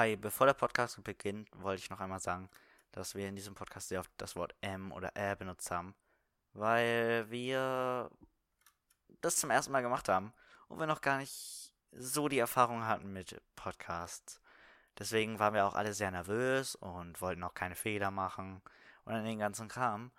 [0.00, 2.48] Hi, bevor der Podcast beginnt, wollte ich noch einmal sagen,
[2.90, 5.94] dass wir in diesem Podcast sehr oft das Wort M oder Ä benutzt haben,
[6.54, 8.10] weil wir
[9.20, 10.32] das zum ersten Mal gemacht haben
[10.68, 14.40] und wir noch gar nicht so die Erfahrung hatten mit Podcasts.
[14.98, 18.62] Deswegen waren wir auch alle sehr nervös und wollten auch keine Fehler machen
[19.04, 20.12] und an den ganzen Kram.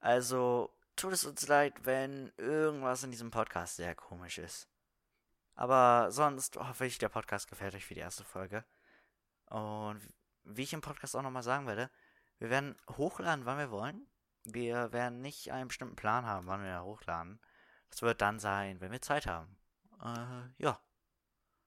[0.00, 4.66] Also tut es uns leid, wenn irgendwas in diesem Podcast sehr komisch ist.
[5.54, 8.64] Aber sonst hoffe ich, der Podcast gefällt euch für die erste Folge.
[9.46, 10.00] Und
[10.44, 11.90] wie ich im Podcast auch nochmal sagen werde,
[12.38, 14.06] wir werden hochladen, wann wir wollen.
[14.44, 17.40] Wir werden nicht einen bestimmten Plan haben, wann wir hochladen.
[17.90, 19.56] Das wird dann sein, wenn wir Zeit haben.
[20.02, 20.80] Äh, ja.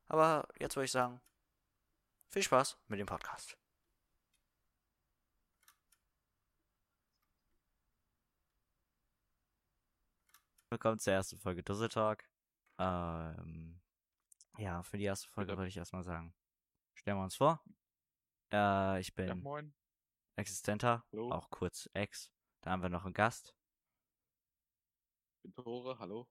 [0.08, 1.22] Aber jetzt würde ich sagen,
[2.30, 3.58] viel Spaß mit dem Podcast.
[10.72, 12.24] Willkommen zur ersten Folge Duzzle Talk.
[12.78, 13.82] Ähm,
[14.58, 16.34] ja, für die erste Folge würde ich erstmal sagen,
[17.00, 17.64] stellen wir uns vor.
[18.52, 19.74] Äh, ich bin Ja, moin.
[20.36, 21.32] Existenter, Hallo.
[21.32, 22.32] auch kurz Ex.
[22.62, 23.56] Da haben wir noch einen Gast.
[25.38, 26.30] Ich bin Tore, hallo.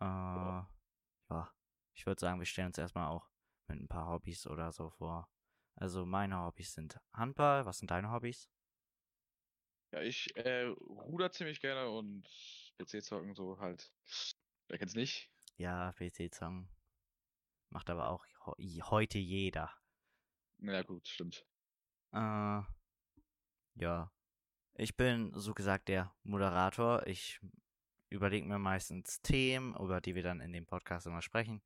[0.00, 1.52] Äh, ja,
[1.94, 3.28] ich würde sagen, wir stellen uns erstmal auch
[3.68, 5.28] mit ein paar Hobbys oder so vor.
[5.76, 7.66] Also meine Hobbys sind Handball.
[7.66, 8.48] Was sind deine Hobbys?
[9.92, 12.24] Ja, ich äh, ruder ziemlich gerne und
[12.78, 13.92] PC-Zocken so halt.
[14.68, 15.30] Wer kennt's nicht?
[15.56, 16.68] Ja, PC-Zocken.
[17.70, 19.70] Macht aber auch heute jeder.
[20.58, 21.46] Na gut, stimmt.
[22.12, 22.62] Äh,
[23.76, 24.10] ja.
[24.76, 27.06] Ich bin, so gesagt, der Moderator.
[27.06, 27.40] Ich
[28.10, 31.62] überlege mir meistens Themen, über die wir dann in dem Podcast immer sprechen.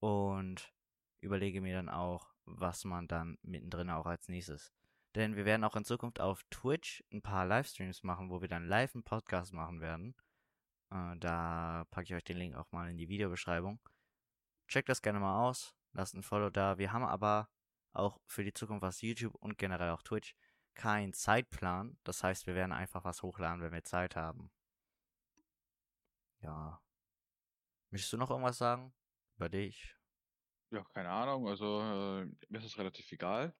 [0.00, 0.72] Und
[1.20, 4.72] überlege mir dann auch, was man dann mittendrin auch als nächstes.
[5.14, 8.66] Denn wir werden auch in Zukunft auf Twitch ein paar Livestreams machen, wo wir dann
[8.66, 10.14] live einen Podcast machen werden.
[10.90, 13.80] Äh, da packe ich euch den Link auch mal in die Videobeschreibung.
[14.68, 15.77] Checkt das gerne mal aus.
[15.92, 16.78] Lasst ein Follow da.
[16.78, 17.48] Wir haben aber
[17.92, 20.34] auch für die Zukunft was YouTube und generell auch Twitch
[20.74, 21.98] keinen Zeitplan.
[22.04, 24.50] Das heißt, wir werden einfach was hochladen, wenn wir Zeit haben.
[26.40, 26.80] Ja.
[27.90, 28.94] Möchtest du noch irgendwas sagen?
[29.36, 29.96] Über dich?
[30.70, 33.54] Ja, keine Ahnung, also äh, mir ist es relativ egal.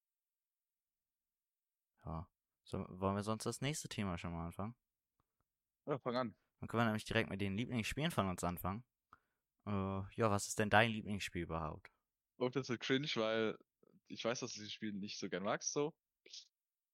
[2.04, 2.28] Ja.
[2.64, 4.76] So, wollen wir sonst das nächste Thema schon mal anfangen?
[5.86, 6.36] Ja, fang an.
[6.60, 8.84] Dann können wir nämlich direkt mit den Lieblingsspielen von uns anfangen.
[9.66, 11.90] Äh, ja, was ist denn dein Lieblingsspiel überhaupt?
[12.38, 13.56] Und das ist cringe, weil
[14.08, 15.94] ich weiß, dass du dieses Spiel nicht so gern magst, so.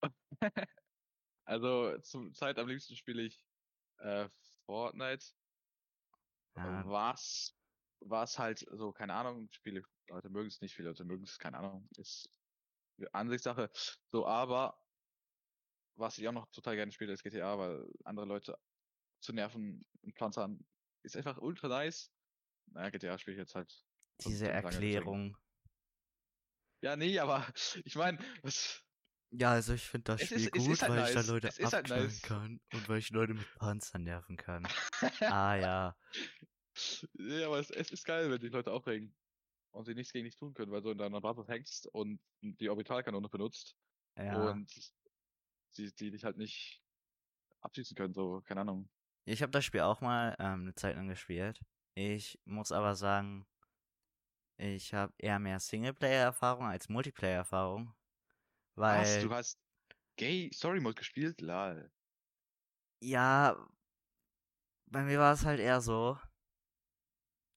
[1.44, 3.46] Also zur Zeit am liebsten spiele ich
[3.98, 4.28] äh,
[4.66, 5.26] Fortnite.
[6.56, 7.52] Ja, Was,
[8.00, 11.58] was halt so, keine Ahnung, Spiele, Leute mögen es nicht, viele Leute mögen es, keine
[11.58, 12.30] Ahnung, ist
[13.12, 13.70] Ansichtssache.
[14.12, 14.78] So, aber
[15.96, 18.58] was ich auch noch total gerne spiele, ist GTA, weil andere Leute
[19.20, 20.66] zu nerven und panzern
[21.02, 22.12] ist einfach ultra nice.
[22.66, 23.86] Naja, GTA spiele ich jetzt halt.
[24.24, 25.36] Diese Erklärung.
[26.82, 27.46] Ja, nee, aber
[27.84, 28.80] ich meine, was.
[29.30, 31.26] Ja, also ich finde das Spiel ist- gut, halt weil ich da nice.
[31.28, 32.22] Leute halt abknallen nice.
[32.22, 34.66] kann und weil ich Leute mit Panzern nerven kann.
[35.20, 35.96] ah ja.
[37.14, 39.14] Ja, aber es, es ist geil, wenn die Leute aufregen
[39.72, 42.68] und sie nichts gegen dich tun können, weil du in deiner Basis hängst und die
[42.68, 43.76] Orbitalkanone benutzt
[44.16, 44.50] Ja.
[44.50, 44.70] und
[45.72, 46.80] sie, die dich halt nicht
[47.60, 48.88] abschießen können, so, keine Ahnung.
[49.24, 51.60] Ich habe das Spiel auch mal ähm, eine Zeit lang gespielt.
[51.96, 53.46] Ich muss aber sagen,
[54.56, 57.94] ich habe eher mehr Singleplayer-Erfahrung als Multiplayer-Erfahrung.
[58.76, 59.18] Was?
[59.18, 59.58] Weil, Du hast
[60.16, 61.40] Gay Story Mode gespielt?
[61.40, 61.90] Lol.
[63.00, 63.56] ja,
[64.86, 66.18] bei mir war es halt eher so,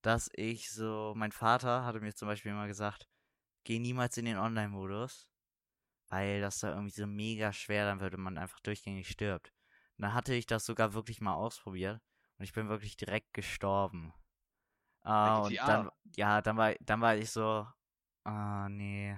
[0.02, 3.08] dass ich so, mein Vater hatte mir zum Beispiel immer gesagt,
[3.64, 5.28] geh niemals in den Online-Modus,
[6.09, 9.53] weil das da irgendwie so mega schwer dann wird und man einfach durchgängig stirbt.
[9.97, 12.02] Und dann hatte ich das sogar wirklich mal ausprobiert
[12.38, 14.14] und ich bin wirklich direkt gestorben.
[15.07, 17.68] Ah, und dann, ja, dann war, dann war ich so,
[18.25, 19.18] ah, nee,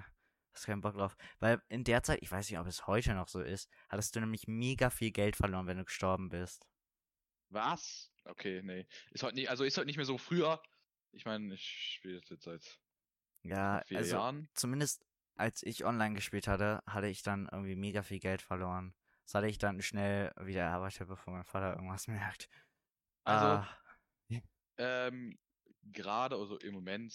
[0.54, 1.18] hast keinen Bock drauf.
[1.40, 4.20] Weil in der Zeit, ich weiß nicht, ob es heute noch so ist, hattest du
[4.20, 6.68] nämlich mega viel Geld verloren, wenn du gestorben bist.
[7.50, 8.12] Was?
[8.26, 8.88] Okay, nee.
[9.12, 10.62] Ist heute nicht, also ist heute nicht mehr so früher.
[11.12, 12.80] Ich meine, ich spiele das jetzt seit
[13.44, 14.50] Ja, vier also Jahren.
[14.54, 15.06] zumindest
[15.36, 18.94] als ich online gespielt hatte, hatte ich dann irgendwie mega viel Geld verloren.
[19.26, 22.50] Das hatte ich dann schnell wieder erarbeitet, bevor mein Vater irgendwas merkt.
[23.24, 23.68] Also, Ah,
[24.78, 25.38] ähm,
[25.84, 27.12] gerade, also im Moment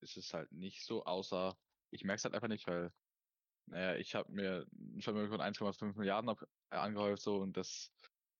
[0.00, 1.56] ist es halt nicht so, außer
[1.90, 2.92] ich merke es halt einfach nicht, weil,
[3.66, 6.30] naja, ich habe mir ein Vermögen von 1,5 Milliarden
[6.70, 7.92] äh, angehäuft, so, und das,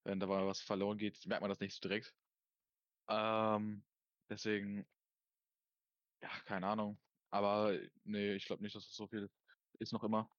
[0.05, 2.15] wenn da mal was verloren geht, merkt man das nicht so direkt.
[3.09, 3.85] Ähm,
[4.29, 4.87] deswegen,
[6.23, 6.99] ja, keine Ahnung.
[7.31, 9.31] Aber nee, ich glaube nicht, dass es so viel
[9.79, 10.31] ist noch immer.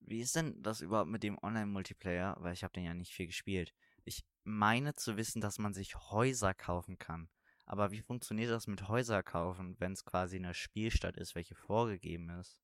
[0.00, 2.36] Wie ist denn das überhaupt mit dem Online-Multiplayer?
[2.40, 3.72] Weil ich habe den ja nicht viel gespielt.
[4.04, 7.28] Ich meine zu wissen, dass man sich Häuser kaufen kann.
[7.64, 12.28] Aber wie funktioniert das mit Häuser kaufen, wenn es quasi eine Spielstadt ist, welche vorgegeben
[12.30, 12.58] ist?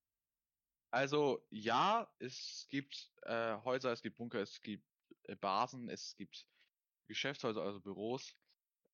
[0.90, 4.86] Also ja, es gibt äh, Häuser, es gibt Bunker, es gibt
[5.24, 6.46] äh, Basen, es gibt
[7.08, 8.34] Geschäftshäuser, also Büros.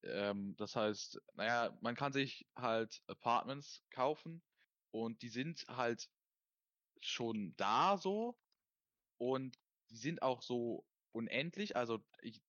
[0.03, 4.43] Ähm, das heißt, naja, man kann sich halt Apartments kaufen
[4.91, 6.11] und die sind halt
[7.01, 8.39] schon da so
[9.19, 9.59] und
[9.91, 11.77] die sind auch so unendlich.
[11.77, 12.01] Also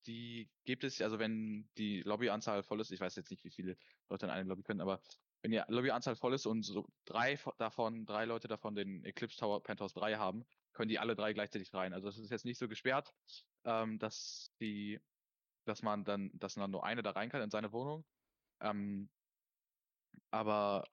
[0.05, 3.77] die gibt es, also wenn die Lobbyanzahl voll ist, ich weiß jetzt nicht, wie viele
[4.09, 5.01] Leute in eine Lobby können, aber
[5.41, 9.61] wenn die Lobbyanzahl voll ist und so drei davon, drei Leute davon den Eclipse Tower
[9.61, 11.93] Penthouse 3 haben, können die alle drei gleichzeitig rein.
[11.93, 13.13] Also das ist jetzt nicht so gesperrt,
[13.63, 14.99] ähm, dass die,
[15.65, 18.05] dass man dann, dass man nur eine da rein kann in seine Wohnung.
[18.61, 19.11] Ähm,
[20.31, 20.85] aber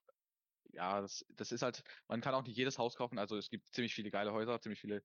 [0.72, 3.18] ja, das, das ist halt, man kann auch nicht jedes Haus kaufen.
[3.18, 5.02] Also es gibt ziemlich viele geile Häuser, ziemlich viele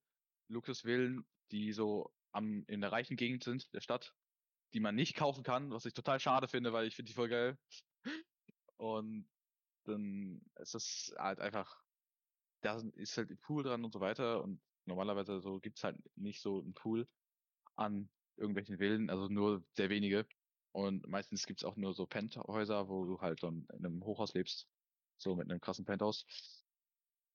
[0.49, 4.13] Luxusvillen, die so am, in der reichen Gegend sind, der Stadt,
[4.73, 7.29] die man nicht kaufen kann, was ich total schade finde, weil ich finde die voll
[7.29, 7.57] geil.
[8.77, 9.27] Und
[9.85, 11.83] dann ist das halt einfach,
[12.61, 16.41] da ist halt ein Pool dran und so weiter und normalerweise so gibt's halt nicht
[16.41, 17.07] so einen Pool
[17.75, 20.27] an irgendwelchen Villen, also nur sehr wenige.
[20.73, 24.67] Und meistens gibt's auch nur so Penthäuser, wo du halt dann in einem Hochhaus lebst.
[25.17, 26.25] So mit einem krassen Penthouse.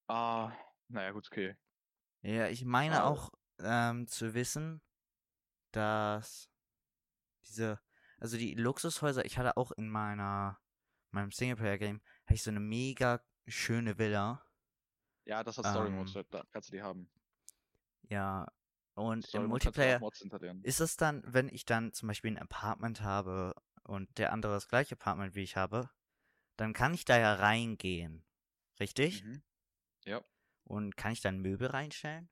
[0.07, 0.53] Ah,
[0.87, 1.57] naja, gut, okay.
[2.21, 3.09] Ja, ich meine Ah.
[3.09, 4.81] auch ähm, zu wissen,
[5.75, 6.49] dass
[7.45, 7.79] diese,
[8.19, 10.59] also die Luxushäuser, ich hatte auch in meiner,
[11.11, 14.45] meinem Singleplayer-Game, hatte ich so eine mega schöne Villa.
[15.25, 16.25] Ja, das hat Story Ähm.
[16.29, 17.09] da kannst du die haben.
[18.03, 18.47] Ja,
[18.93, 20.01] und Story im Multiplayer
[20.63, 24.67] ist es dann, wenn ich dann zum Beispiel ein Apartment habe und der andere das
[24.67, 25.89] gleiche Apartment wie ich habe,
[26.57, 28.25] dann kann ich da ja reingehen.
[28.79, 29.23] Richtig?
[29.23, 29.43] Mhm.
[30.65, 32.29] Und kann ich dann Möbel reinstellen?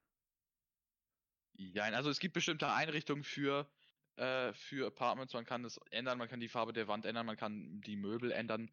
[1.69, 3.71] Ja, also es gibt bestimmte Einrichtungen für,
[4.15, 5.33] äh, für Apartments.
[5.33, 8.31] Man kann es ändern, man kann die Farbe der Wand ändern, man kann die Möbel
[8.31, 8.71] ändern,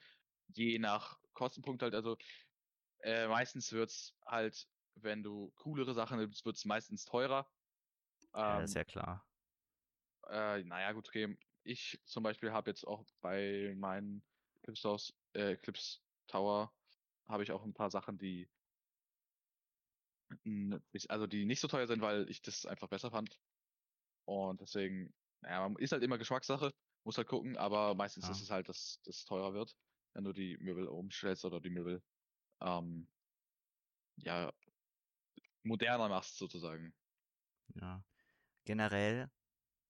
[0.48, 1.94] je nach Kostenpunkt halt.
[1.94, 2.16] Also
[3.00, 7.52] äh, meistens wird's halt, wenn du coolere Sachen nimmst, wird's meistens teurer.
[8.46, 9.28] Ja, Ähm, ist ja klar.
[10.28, 11.38] äh, naja, gut, okay.
[11.62, 14.24] Ich zum Beispiel habe jetzt auch bei meinen
[14.84, 16.74] House, äh, Eclipse Tower
[17.26, 18.50] habe ich auch ein paar Sachen, die
[20.92, 23.38] ich- also die nicht so teuer sind, weil ich das einfach besser fand.
[24.26, 26.72] Und deswegen, naja, ist halt immer Geschmackssache,
[27.04, 28.32] muss halt gucken, aber meistens Ja.
[28.32, 29.72] ist es halt, dass das teurer wird,
[30.14, 32.02] wenn du die Möbel umstellst oder die Möbel
[32.60, 33.08] ähm,
[34.16, 34.52] ja
[35.64, 36.92] moderner machst sozusagen.
[37.74, 38.02] Ja.
[38.64, 39.30] Generell,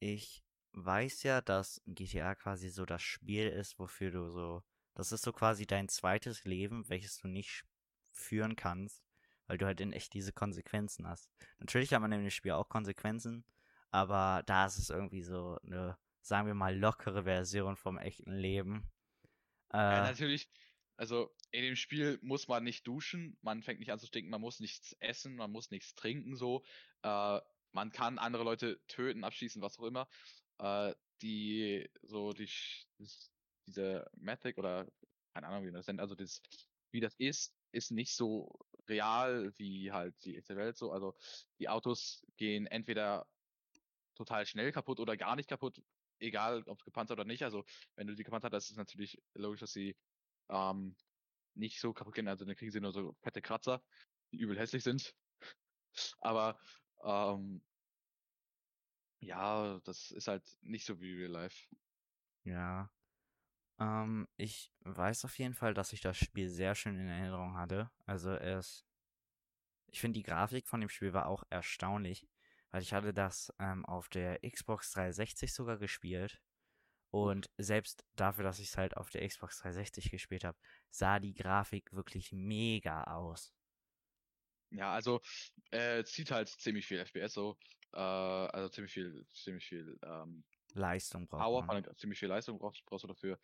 [0.01, 0.43] ich
[0.73, 4.63] weiß ja, dass GTA quasi so das Spiel ist, wofür du so,
[4.95, 7.65] das ist so quasi dein zweites Leben, welches du nicht
[8.13, 9.08] führen kannst,
[9.49, 11.31] weil du halt in echt diese Konsequenzen hast.
[11.59, 13.45] Natürlich hat man in dem Spiel auch Konsequenzen,
[13.91, 18.91] aber da ist es irgendwie so eine, sagen wir mal, lockere Version vom echten Leben.
[19.89, 20.49] Ja, Äh, natürlich,
[20.97, 24.41] also in dem Spiel muss man nicht duschen, man fängt nicht an zu stinken, man
[24.41, 26.65] muss nichts essen, man muss nichts trinken, so.
[27.03, 27.41] Äh,
[27.73, 30.09] man kann andere Leute töten, abschießen, was auch immer.
[30.59, 32.51] Äh, die, so, die,
[33.67, 34.87] diese Matic oder,
[35.35, 36.43] keine Ahnung, wie man das nennt, also das,
[36.91, 40.93] wie das ist, ist nicht so real wie halt die echte Welt, so.
[40.93, 41.15] Also,
[41.59, 43.27] die Autos gehen entweder
[44.15, 45.83] total schnell kaputt oder gar nicht kaputt,
[46.19, 47.43] egal ob gepanzert oder nicht.
[47.45, 47.65] Also,
[47.97, 49.97] wenn du die gepanzert hast, ist es natürlich logisch, dass sie
[50.51, 50.97] ähm,
[51.55, 52.29] nicht so kaputt gehen.
[52.29, 53.83] Also dann kriegen sie nur so fette Kratzer,
[54.33, 55.15] die übel hässlich sind.
[56.21, 56.59] Aber
[57.03, 57.63] ähm,
[59.21, 61.67] ja, das ist halt nicht so wie Real Life.
[62.45, 62.91] Ja.
[63.81, 67.91] Ähm, ich weiß auf jeden Fall, dass ich das Spiel sehr schön in Erinnerung hatte.
[68.07, 68.85] Also es.
[69.91, 72.29] Ich finde, die Grafik von dem Spiel war auch erstaunlich,
[72.71, 76.43] weil ich hatte das ähm, auf der Xbox 360 sogar gespielt.
[77.11, 80.59] Und selbst dafür, dass ich es halt auf der Xbox 360 gespielt habe,
[80.91, 83.55] sah die Grafik wirklich mega aus.
[84.71, 85.23] Ja, also
[85.71, 87.57] äh, zieht halt ziemlich viel FPS so.
[87.95, 90.45] Äh, also ziemlich viel, ziemlich viel ähm,
[90.75, 91.67] Leistung braucht Power, man.
[91.67, 93.39] vor allem ziemlich viel Leistung brauchst, brauchst du dafür.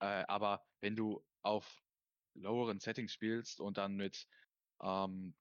[0.00, 1.82] Äh, aber wenn du auf
[2.34, 4.26] loweren Settings spielst und dann mit,
[4.82, 5.34] ähm,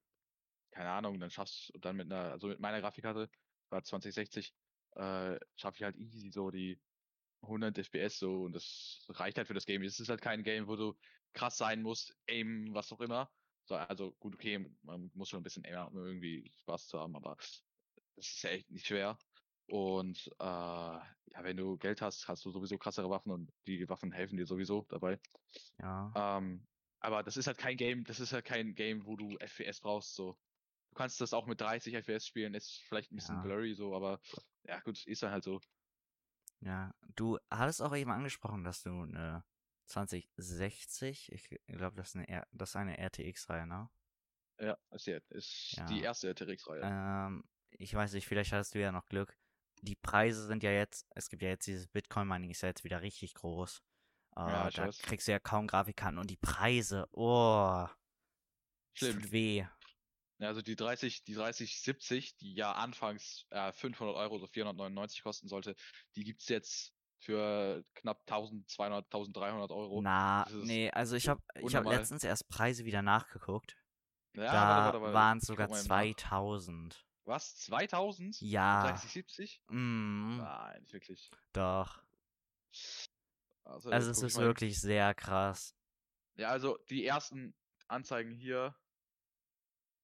[0.72, 3.30] keine Ahnung, dann schaffst du dann mit einer, also mit meiner Grafikkarte,
[3.70, 4.54] war 2060,
[4.96, 6.80] äh, schaffe ich halt easy so die
[7.42, 9.82] 100 FPS so und das reicht halt für das Game.
[9.84, 10.98] Es ist halt kein Game, wo du
[11.34, 13.32] krass sein musst, aim, was auch immer.
[13.66, 17.16] So, also gut, okay, man muss schon ein bisschen aimen, um irgendwie Spaß zu haben,
[17.16, 17.38] aber
[18.16, 19.18] das ist ja echt nicht schwer.
[19.70, 24.12] Und äh, ja, wenn du Geld hast, hast du sowieso krassere Waffen und die Waffen
[24.12, 25.20] helfen dir sowieso dabei.
[25.80, 26.12] Ja.
[26.16, 26.68] Ähm,
[27.00, 30.16] aber das ist halt kein Game, das ist halt kein Game, wo du FPS brauchst.
[30.16, 30.34] So,
[30.90, 33.44] du kannst das auch mit 30 FPS spielen, ist vielleicht ein bisschen Ja.
[33.44, 34.20] blurry so, aber
[34.66, 35.62] ja gut, ist dann halt so.
[36.62, 39.44] Ja, du hattest auch eben angesprochen, dass du eine
[39.86, 43.90] 2060, ich glaube, das ist eine, R- das ist eine RTX-Reihe, ne?
[44.60, 45.86] Ja, ist die, ist Ja.
[45.86, 46.82] die erste RTX-Reihe.
[46.84, 49.38] Ähm, ich weiß nicht, vielleicht hattest du ja noch Glück.
[49.82, 53.02] Die Preise sind ja jetzt, es gibt ja jetzt dieses Bitcoin-Mining, ist ja jetzt wieder
[53.02, 53.82] richtig groß.
[54.36, 55.00] Äh, Ja, da weiß.
[55.00, 57.86] kriegst du ja kaum Grafikkarten und die Preise, oh,
[58.94, 59.22] Schlimm.
[59.22, 59.66] tut weh.
[60.40, 65.76] Also die 30, die 3070, die ja anfangs äh, 500 Euro, so 499 kosten sollte,
[66.16, 70.02] die gibt's jetzt für knapp 1200, 1300 Euro.
[70.02, 73.76] Na, nee, also ich habe ich hab letztens erst Preise wieder nachgeguckt.
[74.36, 76.18] Ja, da waren es sogar guck mal eben nach.
[76.18, 77.06] 2000.
[77.30, 77.56] Was?
[77.58, 78.42] 2000?
[78.42, 78.82] Ja.
[78.82, 79.62] 3070?
[79.70, 81.30] Mm, Nein, nicht wirklich.
[81.54, 82.02] doch.
[83.64, 85.76] Also, Also es ist mal wirklich sehr krass.
[86.38, 87.56] Ja, also die ersten
[87.88, 88.76] Anzeigen hier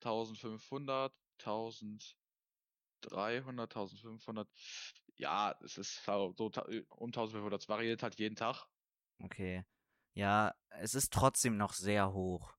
[0.04, 4.48] 1500, 1300, 1500.
[5.16, 6.36] Ja, es ist so
[6.90, 7.60] um 1500.
[7.60, 8.68] Es variiert halt jeden Tag.
[9.24, 9.66] Okay.
[10.14, 12.54] Ja, es ist trotzdem noch sehr hoch.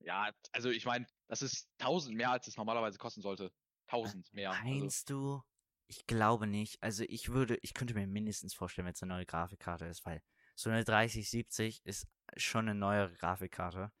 [0.00, 3.52] Ja, also ich meine, das ist 1000 mehr, als es normalerweise kosten sollte.
[3.92, 4.50] 1000 mehr.
[4.52, 5.42] Also, Meinst du?
[5.86, 6.82] Ich glaube nicht.
[6.82, 10.22] Also ich würde, ich könnte mir mindestens vorstellen, wenn es eine neue Grafikkarte ist, weil
[10.54, 12.06] so eine 3070 ist
[12.36, 13.92] schon eine neuere Grafikkarte.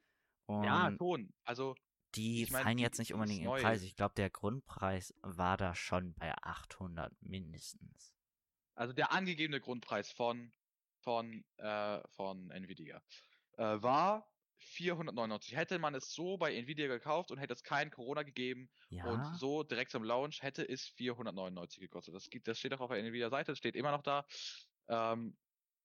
[0.46, 1.32] Und ja, schon.
[1.44, 1.74] Also,
[2.14, 3.50] die ich mein, fallen die- jetzt nicht unbedingt im.
[3.50, 3.82] Preis.
[3.82, 8.14] Ich glaube, der Grundpreis war da schon bei 800 mindestens.
[8.74, 10.52] also der angegebene Grundpreis von,
[11.00, 13.02] von, äh, von Nvidia
[13.58, 14.30] äh, war
[14.62, 15.56] 499.
[15.56, 19.36] Hätte man es so bei Nvidia gekauft und hätte es kein Corona gegeben, Ja, Und
[19.36, 22.14] so direkt zum Launch hätte es 499 gekostet.
[22.14, 24.26] Das, gibt, das steht auch auf der Nvidia-Seite, das steht immer noch da.
[24.88, 25.36] Ähm,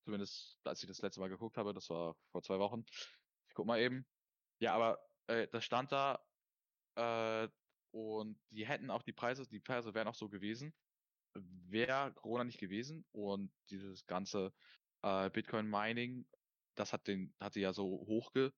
[0.04, 2.84] zumindest als ich das letzte Mal geguckt habe, das war vor zwei Wochen.
[3.48, 4.06] Ich guck mal eben.
[4.60, 6.24] Ja, aber äh, das stand da
[6.96, 7.48] äh,
[7.90, 10.74] und die hätten auch die Preise, die Preise wären auch so gewesen,
[11.34, 14.52] wäre Corona nicht gewesen und dieses ganze
[15.02, 16.26] äh, Bitcoin-Mining,
[16.74, 18.52] das hat den, hat die ja so hochge,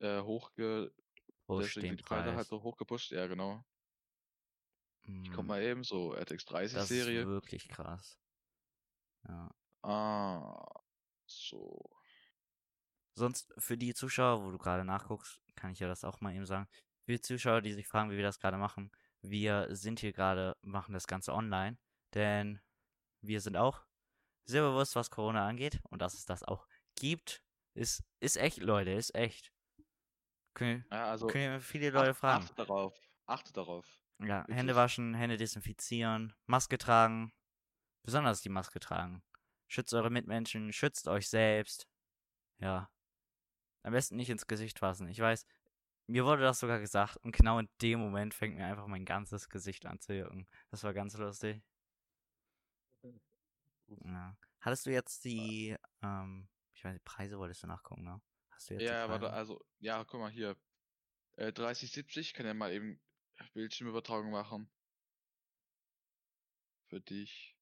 [0.00, 0.92] äh, hochge,
[1.56, 2.34] deswegen den die Preise Preis.
[2.34, 3.64] halt so hochgepusht, ja genau.
[5.22, 7.24] Ich guck Mm, mal eben, so RTX Das ist 30-Serie.
[7.24, 8.18] wirklich krass.
[9.28, 9.48] Ja.
[9.82, 10.64] Ah,
[11.26, 11.90] so.
[13.16, 16.46] Sonst für die Zuschauer, wo du gerade nachguckst, kann ich ja das auch mal eben
[16.46, 16.68] sagen.
[17.04, 18.90] Für die Zuschauer, die sich fragen, wie wir das gerade machen,
[19.22, 21.78] wir sind hier gerade, machen das Ganze online,
[22.14, 22.60] denn
[23.22, 23.86] wir sind auch
[24.46, 27.42] sehr bewusst, was Corona angeht und dass es das auch gibt,
[27.74, 29.52] ist, ist echt, Leute, ist echt.
[30.58, 32.44] Können, Ja, also können ja viele Leute acht, fragen.
[32.44, 32.94] achtet darauf.
[33.26, 33.86] Achtet darauf.
[34.20, 34.56] Ja, wirklich.
[34.56, 37.32] Hände waschen, Hände desinfizieren, Maske tragen,
[38.02, 39.22] besonders die Maske tragen.
[39.68, 41.86] Schützt eure Mitmenschen, schützt euch selbst.
[42.58, 42.90] Ja.
[43.84, 45.06] Am besten nicht ins Gesicht fassen.
[45.08, 45.46] Ich weiß,
[46.08, 49.48] mir wurde das sogar gesagt und genau in dem Moment fängt mir einfach mein ganzes
[49.48, 50.48] Gesicht an zu jucken.
[50.70, 51.62] Das war ganz lustig.
[54.04, 54.36] Ja.
[54.60, 58.20] Hattest du jetzt die, ähm, ich weiß nicht, Preise wolltest du nachgucken, ne?
[58.58, 60.56] Hast du jetzt Ja, warte, also, ja, guck mal hier.
[61.36, 63.00] Äh, 3070, kann ja mal eben
[63.54, 64.68] Bildschirmübertragung machen.
[66.88, 67.56] Für dich.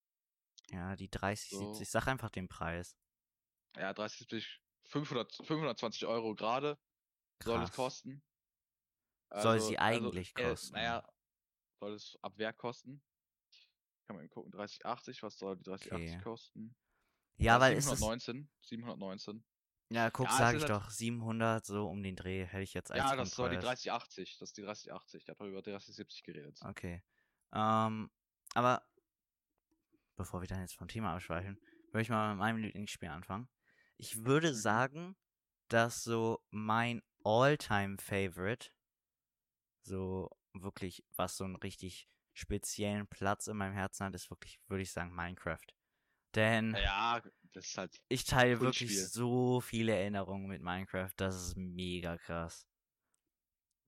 [0.71, 1.59] Ja, die 3070.
[1.59, 1.85] So.
[1.85, 2.97] Sag einfach den Preis.
[3.77, 6.79] Ja, 3070, 500, 520 Euro gerade
[7.43, 8.23] soll es kosten.
[9.35, 10.77] Soll sie eigentlich äh, kosten?
[10.77, 11.07] Naja,
[11.79, 13.03] soll es ab Werk kosten.
[14.07, 16.23] Kann man eben gucken, 3080, was soll die 3080 Okay.
[16.23, 16.75] kosten?
[17.37, 17.99] Ja, Äh, weil es ist.
[17.99, 19.45] 719, 719.
[19.89, 20.91] Ja, guck, Ja, es sag ist ich halt- doch.
[20.91, 23.83] 700, so um den Dreh hätte ich jetzt als Ja, das soll die Grundpreis.
[23.83, 25.23] 3080, das ist die 3080.
[25.23, 26.59] Ich habe über 3070 geredet.
[26.65, 27.03] Okay.
[27.53, 28.11] Ähm,
[28.55, 28.85] aber
[30.17, 31.61] bevor wir dann jetzt vom Thema abschweifen,
[31.93, 33.49] würde ich mal mit meinem Lieblingsspiel anfangen.
[33.97, 34.55] Ich würde Mhm.
[34.55, 35.17] sagen,
[35.69, 38.71] dass so mein All-Time-Favorite,
[39.83, 44.83] so wirklich, was so einen richtig speziellen Platz in meinem Herzen hat, ist wirklich, würde
[44.83, 45.65] ich sagen, Minecraft.
[46.35, 47.23] Denn Ja,
[47.57, 48.01] das ist halt.
[48.09, 49.07] ich teile wirklich Kultspiel.
[49.07, 52.67] so viele Erinnerungen mit Minecraft, das ist mega krass.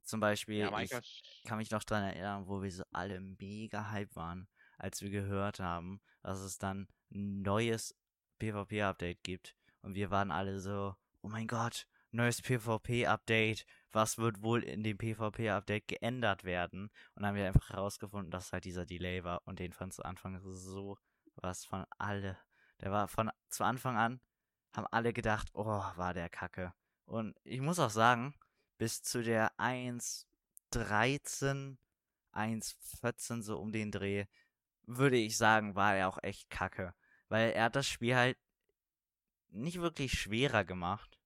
[0.05, 4.17] Zum Beispiel, Ja, ich kann mich noch dran erinnern, wo wir so alle mega hype
[4.17, 4.49] waren,
[4.79, 7.95] als wir gehört haben, dass es dann ein neues
[8.39, 9.55] PvP-Update gibt.
[9.83, 13.67] Und wir waren alle so, oh mein Gott, neues PvP-Update.
[13.93, 16.85] Was wird wohl in dem PvP-Update geändert werden?
[16.85, 19.43] Und dann haben wir einfach herausgefunden, dass halt dieser Delay war.
[19.47, 20.97] Und den fand zu Anfang so
[21.37, 22.39] was von alle.
[22.81, 24.21] Der war von zu Anfang an,
[24.75, 26.73] haben alle gedacht, oh, war der Kacke.
[27.05, 28.35] Und ich muss auch sagen,
[28.77, 31.77] bis zu der 1.13,
[32.33, 34.27] 1.14 so um den Dreh,
[34.83, 36.95] würde ich sagen, war er auch echt kacke.
[37.29, 38.39] Weil er hat das Spiel halt
[39.51, 41.19] nicht wirklich schwerer gemacht.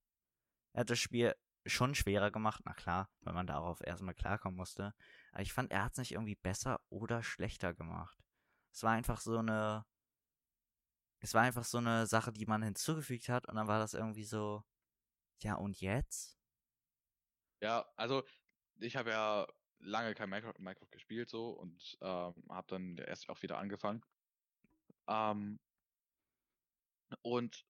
[0.72, 1.34] Er hat das Spiel
[1.66, 4.94] schon schwerer gemacht, na klar, weil man darauf erstmal klarkommen musste.
[5.32, 8.18] Aber ich fand, er hat es nicht irgendwie besser oder schlechter gemacht.
[8.72, 9.84] Es war einfach so eine.
[11.22, 14.24] Es war einfach so eine Sache, die man hinzugefügt hat und dann war das irgendwie
[14.24, 14.62] so.
[15.42, 16.38] Ja, und jetzt?
[17.60, 18.24] Ja, also
[18.80, 19.46] ich habe ja
[19.78, 24.02] lange kein Minecraft, Minecraft gespielt so und ähm, habe dann erst auch wieder angefangen.
[25.08, 25.58] Ähm,
[27.22, 27.64] und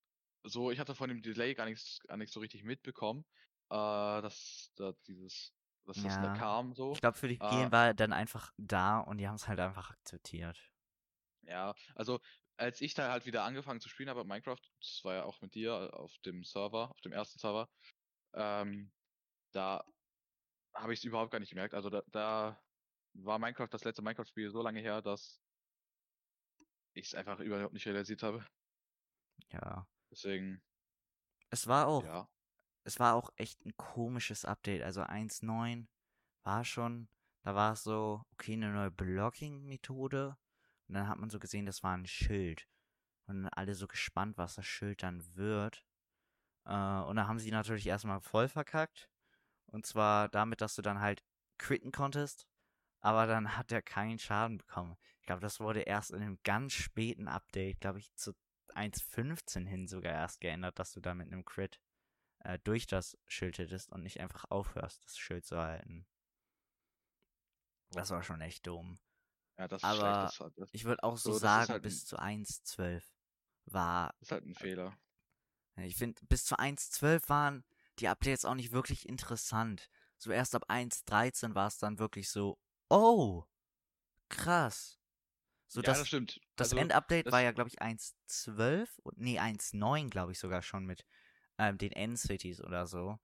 [0.44, 3.24] so, ich hatte von dem Delay gar nichts, gar nichts so richtig mitbekommen,
[3.70, 5.54] äh, dass da dieses,
[5.84, 6.30] dass das da Ja.
[6.30, 6.94] kam so.
[6.94, 9.60] Ich glaube, für die Äh, vielen war dann einfach da und die haben es halt
[9.60, 10.70] einfach akzeptiert.
[11.42, 12.20] Ja, also
[12.56, 15.54] als ich da halt wieder angefangen zu spielen habe, Minecraft, das war ja auch mit
[15.54, 17.68] dir auf dem Server, auf dem ersten Server,
[18.34, 18.92] ähm,
[19.52, 19.84] da
[20.74, 21.74] habe ich es überhaupt gar nicht gemerkt.
[21.74, 22.62] Also da, da
[23.14, 25.42] war Minecraft das letzte Minecraft-Spiel so lange her, dass
[26.94, 28.46] ich es einfach überhaupt nicht realisiert habe.
[29.52, 29.86] Ja.
[30.10, 30.62] Deswegen,
[31.50, 32.28] Es war auch, ja.
[32.84, 34.82] es war auch echt ein komisches Update.
[34.82, 35.88] Also 1.9
[36.44, 37.08] war schon,
[37.44, 40.38] da war es so, okay, eine neue Blocking-Methode.
[40.92, 42.68] Und dann hat man so gesehen, das war ein Schild.
[43.26, 45.86] Und alle so gespannt, was das Schild dann wird.
[46.66, 49.08] Äh, und da haben sie natürlich erstmal voll verkackt.
[49.64, 51.24] Und zwar damit, dass du dann halt
[51.56, 52.46] critten konntest.
[53.00, 54.98] Aber dann hat er keinen Schaden bekommen.
[55.20, 58.34] Ich glaube, das wurde erst in einem ganz späten Update, glaube ich, zu
[58.74, 61.80] 1.15 hin sogar erst geändert, dass du da mit einem Crit
[62.40, 66.04] äh, durch das Schild hittest und nicht einfach aufhörst, das Schild zu halten.
[67.92, 68.98] Das war schon echt dumm.
[69.58, 70.40] Ja, das Aber ist schlecht.
[70.40, 73.04] Das, das Ich würde auch so, So, sagen, halt ein- bis zu 1.12
[73.66, 74.14] war.
[74.20, 74.96] ist halt ein Fehler.
[75.76, 77.64] Ich finde, bis zu 1.12 waren
[77.98, 79.88] die Updates auch nicht wirklich interessant.
[80.18, 82.58] So erst ab 1.13 war es dann wirklich so,
[82.90, 83.44] oh,
[84.28, 84.98] krass.
[85.68, 86.40] So ja, das, das stimmt.
[86.56, 90.62] das Also, Endupdate das- war ja, glaube ich, 1.12 und nee, 1.9, glaube ich sogar
[90.62, 91.04] schon mit
[91.58, 93.18] ähm, den End-Cities oder so.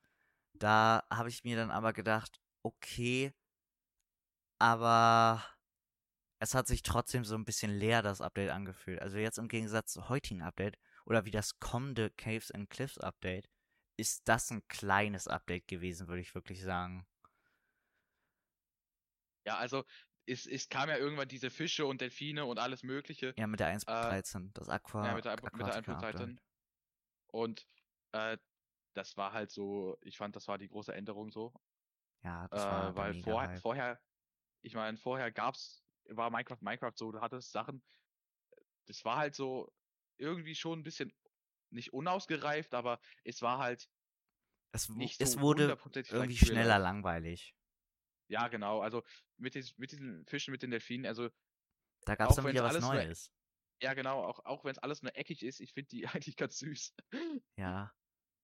[0.54, 3.32] Da habe ich mir dann aber gedacht, okay,
[4.58, 5.42] aber
[6.40, 9.00] es hat sich trotzdem so ein bisschen leer, das Update angefühlt.
[9.00, 13.48] Also jetzt im Gegensatz zum heutigen Update oder wie das kommende Caves and Cliffs Update,
[13.96, 17.06] ist das ein kleines Update gewesen, würde ich wirklich sagen.
[19.44, 19.84] Ja, also
[20.26, 23.34] es, es kam ja irgendwann diese Fische und Delfine und alles Mögliche.
[23.36, 26.40] Ja, mit der 1.13, das Aqua, Ja, mit der, mit der Aquatica Einzelzeit Update.
[27.32, 27.66] Und
[28.12, 28.38] äh,
[28.94, 31.52] das war halt so, ich fand, das war die große Änderung so.
[32.22, 34.00] Ja, das war Äh, weil vorher, vorher,
[34.62, 37.82] ich meine, vorher gab's, war Minecraft Minecraft so, du hattest Sachen,
[38.86, 39.70] das war halt so
[40.18, 41.12] irgendwie schon ein bisschen
[41.70, 43.88] nicht unausgereift, aber es war halt
[44.72, 47.54] Es, nicht es so wurde irgendwie schneller langweilig.
[48.30, 49.02] Ja, genau, also
[49.38, 51.28] mit, dies, mit diesen Fischen, mit den Delfinen, also
[52.04, 53.32] Da gab es dann wieder was alles nur- Neues.
[53.80, 56.58] ja genau, auch, auch wenn es alles nur eckig ist, ich finde die eigentlich ganz
[56.58, 56.94] süß.
[57.56, 57.92] Ja.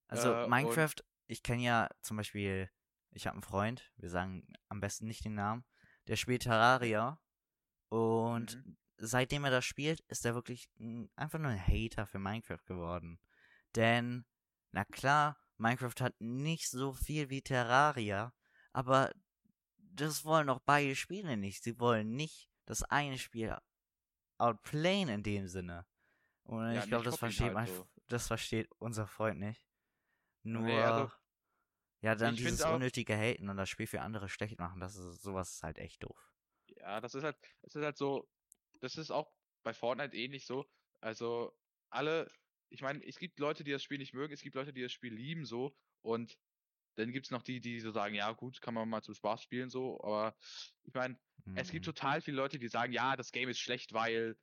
[0.09, 0.97] Also Äh, Minecraft,
[1.27, 2.71] ich kenne ja zum Beispiel,
[3.11, 5.65] ich habe einen Freund, wir sagen am besten nicht den Namen,
[6.09, 7.19] der spielt Terraria
[7.95, 8.77] und Mhm.
[8.99, 13.19] seitdem er das spielt, ist er wirklich ein, einfach nur ein Hater für Minecraft geworden.
[13.77, 14.25] Denn,
[14.73, 18.33] na klar, Minecraft hat nicht so viel wie Terraria,
[18.73, 19.13] aber
[19.79, 21.63] das wollen auch beide Spiele nicht.
[21.63, 23.57] Sie wollen nicht das eine Spiel
[24.39, 25.87] outplayen in dem Sinne.
[26.45, 27.87] Und Ja, ich glaube, das versteht halt so.
[28.09, 29.67] das versteht unser Freund nicht.
[30.43, 31.13] Nur, Nee, also,
[32.01, 35.55] ja, dann dieses unnötige Haten und das Spiel für andere schlecht machen, das ist, sowas
[35.55, 36.34] ist halt echt doof.
[36.85, 38.29] Ja, das ist halt, das ist halt so,
[38.81, 40.67] das ist auch bei Fortnite ähnlich so.
[41.01, 42.31] Also alle,
[42.69, 44.93] ich meine, es gibt Leute, die das Spiel nicht mögen, es gibt Leute, die das
[44.93, 46.39] Spiel lieben so und
[46.97, 49.71] dann gibt's noch die, die so sagen, ja gut, kann man mal zum Spaß spielen
[49.71, 50.37] so, aber
[50.83, 51.21] ich meine,
[51.55, 51.87] es gibt Mhm.
[51.87, 54.37] total viele Leute, die sagen, ja, das Game ist schlecht, weil,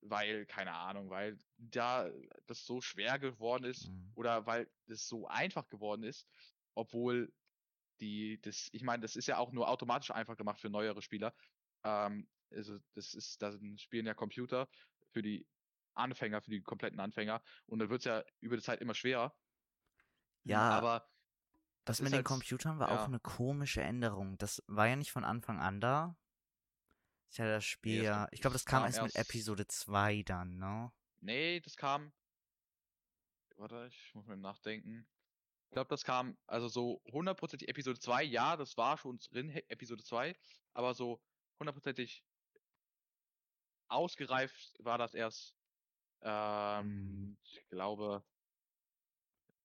[0.00, 2.10] weil, keine Ahnung, weil da
[2.46, 4.14] das so schwer geworden ist Mhm.
[4.14, 6.28] oder weil es so einfach geworden ist,
[6.74, 7.34] obwohl
[8.00, 11.34] die, das, ich meine, das ist ja auch nur automatisch einfach gemacht für neuere Spieler.
[11.84, 14.68] Ähm, also das ist, da spielen ja Computer
[15.12, 15.46] für die
[15.94, 19.34] Anfänger, für die kompletten Anfänger und dann wird's ja über die Zeit immer schwerer.
[20.44, 21.08] Ja, aber
[21.84, 23.00] Das mit ist den halt- Computern war ja.
[23.00, 24.38] auch eine komische Änderung.
[24.38, 26.16] Das war ja nicht von Anfang an da.
[27.30, 30.22] Ich hatte das Spiel das ja, ich glaube, das kam kam erst mit Episode 2
[30.24, 30.92] dann, ne?
[31.20, 32.12] nee, das kam.
[33.56, 35.06] Warte, ich muss mir nachdenken.
[35.68, 40.02] Ich glaube, das kam, also so hundertprozentig Episode 2, ja, das war schon drin, Episode
[40.02, 40.34] 2,
[40.72, 41.22] aber so
[41.60, 42.24] hundertprozentig
[43.88, 45.54] ausgereift war das erst,
[46.22, 47.36] ähm, Mhm.
[47.44, 48.24] ich glaube,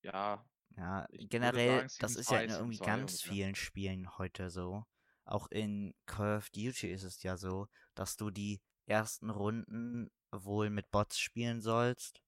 [0.03, 0.45] ja,
[0.77, 3.38] Ja, generell, sagen, das ist ja 2, in irgendwie 2 ganz ungefähr.
[3.38, 4.84] vielen Spielen heute so.
[5.23, 10.69] Auch in Call of Duty ist es ja so, dass du die ersten Runden wohl
[10.69, 12.21] mit Bots spielen sollst.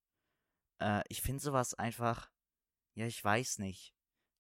[0.82, 2.32] Äh, ich finde sowas einfach,
[2.96, 3.94] ja, ich weiß nicht.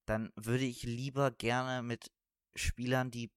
[0.05, 2.11] Dann würde ich lieber gerne mit
[2.55, 3.31] Spielern, die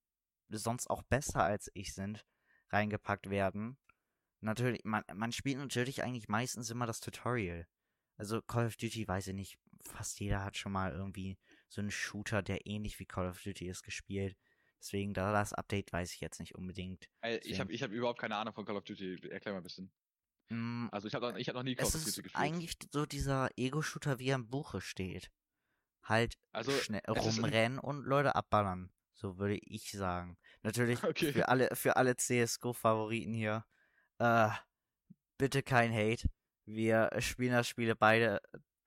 [0.59, 2.25] sonst auch besser als ich sind,
[2.71, 3.79] reingepackt werden.
[4.41, 7.67] Natürlich, man, man spielt natürlich eigentlich meistens immer das Tutorial.
[8.17, 11.91] Also Call of Duty, weiß ich nicht, fast jeder hat schon mal irgendwie so einen
[11.91, 14.37] Shooter, der ähnlich wie Call of Duty ist, gespielt.
[14.79, 17.09] Deswegen, da das Update weiß ich jetzt nicht unbedingt.
[17.21, 19.29] Ey, ich habe ich hab überhaupt keine Ahnung von Call of Duty.
[19.31, 19.93] Erklär mal ein bisschen.
[20.49, 22.43] Mm, Also ich habe noch, ich hab noch nie Call es of Duty ist gespielt.
[22.43, 25.31] eigentlich so dieser Ego-Shooter, wie er im Buche steht.
[26.03, 28.91] Halt Also, schnell es ist rumrennen und Leute abballern.
[29.21, 30.39] So würde ich sagen.
[30.63, 31.33] Natürlich Okay.
[31.33, 33.67] für alle, für alle CSGO-Favoriten hier.
[34.19, 34.49] Äh,
[35.37, 36.27] bitte kein Hate.
[36.65, 38.41] Wir spielen das Spiel beide.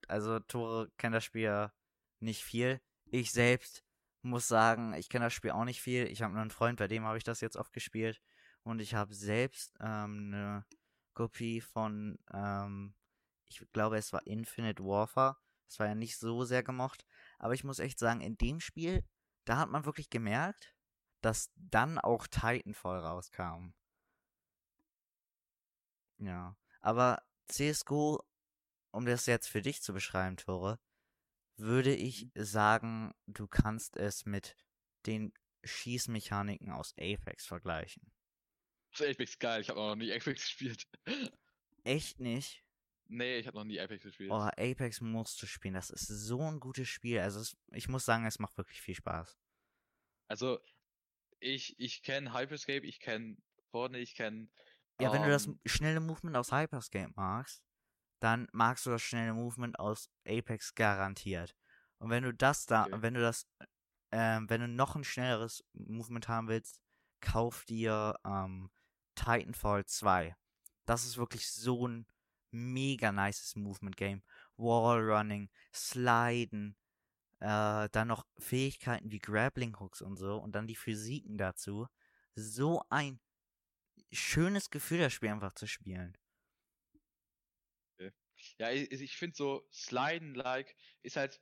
[0.08, 1.72] Also Tore kennt das Spiel ja
[2.20, 2.82] nicht viel.
[3.06, 3.84] Ich selbst
[4.24, 6.08] muss sagen, ich kenne das Spiel auch nicht viel.
[6.08, 8.20] Ich habe nur einen Freund, bei dem habe ich das jetzt oft gespielt.
[8.64, 10.66] Und ich habe selbst ähm, eine
[11.14, 12.96] Kopie von, ähm,
[13.46, 15.38] ich glaube, es war Infinite Warfare.
[15.68, 17.06] Das war ja nicht so sehr gemocht.
[17.38, 19.04] Aber ich muss echt sagen, in dem Spiel,
[19.46, 20.76] da hat man wirklich gemerkt,
[21.22, 23.74] dass dann auch Titanfall rauskam.
[26.18, 26.58] Ja.
[26.82, 28.24] Aber CSGO,
[28.92, 30.80] um das jetzt für dich zu beschreiben, Tore,
[31.58, 34.56] würde ich sagen, du kannst es mit
[35.06, 38.12] den Schießmechaniken aus Apex vergleichen.
[38.92, 39.62] Ist Apex geil.
[39.62, 40.88] Ich habe noch nie Apex gespielt.
[41.84, 42.64] Echt nicht?
[43.08, 44.32] Nee, ich habe noch nie Apex gespielt.
[44.32, 45.74] Oh, Apex musst du spielen.
[45.74, 47.20] Das ist so ein gutes Spiel.
[47.20, 49.38] Also es, ich muss sagen, es macht wirklich viel Spaß.
[50.28, 50.60] Also,
[51.40, 53.38] ich, ich kenne Hyperscape, ich kenne
[53.72, 54.48] Fortnite, ich kenne.
[55.00, 57.64] Ja, wenn du das ähm, schnelle Movement aus Hyperscape magst,
[58.22, 61.56] dann magst du das schnelle Movement aus Apex garantiert.
[62.00, 63.02] Und wenn du das da, Okay.
[63.02, 63.48] wenn du das,
[64.12, 66.82] ähm, wenn du noch ein schnelleres Movement haben willst,
[67.22, 68.70] kauf dir ähm,
[69.16, 70.36] Titanfall 2.
[70.86, 72.06] Das ist wirklich so ein
[72.54, 74.24] mega nices Movement-Game.
[74.58, 76.76] Wallrunning, Sliden,
[77.40, 81.88] äh, dann noch Fähigkeiten wie Grappling Hooks und so und dann die Physiken dazu.
[82.36, 83.20] So ein
[84.12, 86.18] schönes Gefühl, das Spiel einfach zu spielen.
[88.60, 91.42] Ja, ich, ich finde so Sliden-like ist halt.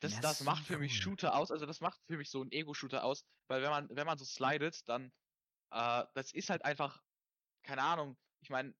[0.00, 1.00] Das, das so macht für mich.
[1.00, 4.06] Shooter aus, also das macht für mich so ein Ego-Shooter aus, weil wenn man, wenn
[4.06, 5.12] man so slidet, dann,
[5.70, 7.02] äh, das ist halt einfach,
[7.62, 8.74] keine Ahnung, ich meine,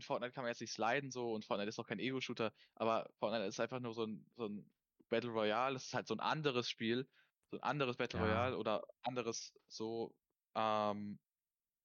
[0.00, 3.10] in Fortnite kann man jetzt nicht sliden so und Fortnite ist auch kein Ego-Shooter, aber
[3.18, 4.70] Fortnite ist einfach nur so ein, so ein
[5.08, 7.08] Battle Royale, das ist halt so ein anderes Spiel,
[7.50, 8.20] so ein anderes Battle Ja.
[8.20, 10.16] Royale oder anderes so,
[10.54, 11.20] ähm,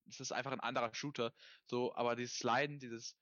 [0.08, 1.34] es ist einfach ein anderer Shooter,
[1.69, 3.17] so, aber dieses Sliden, dieses,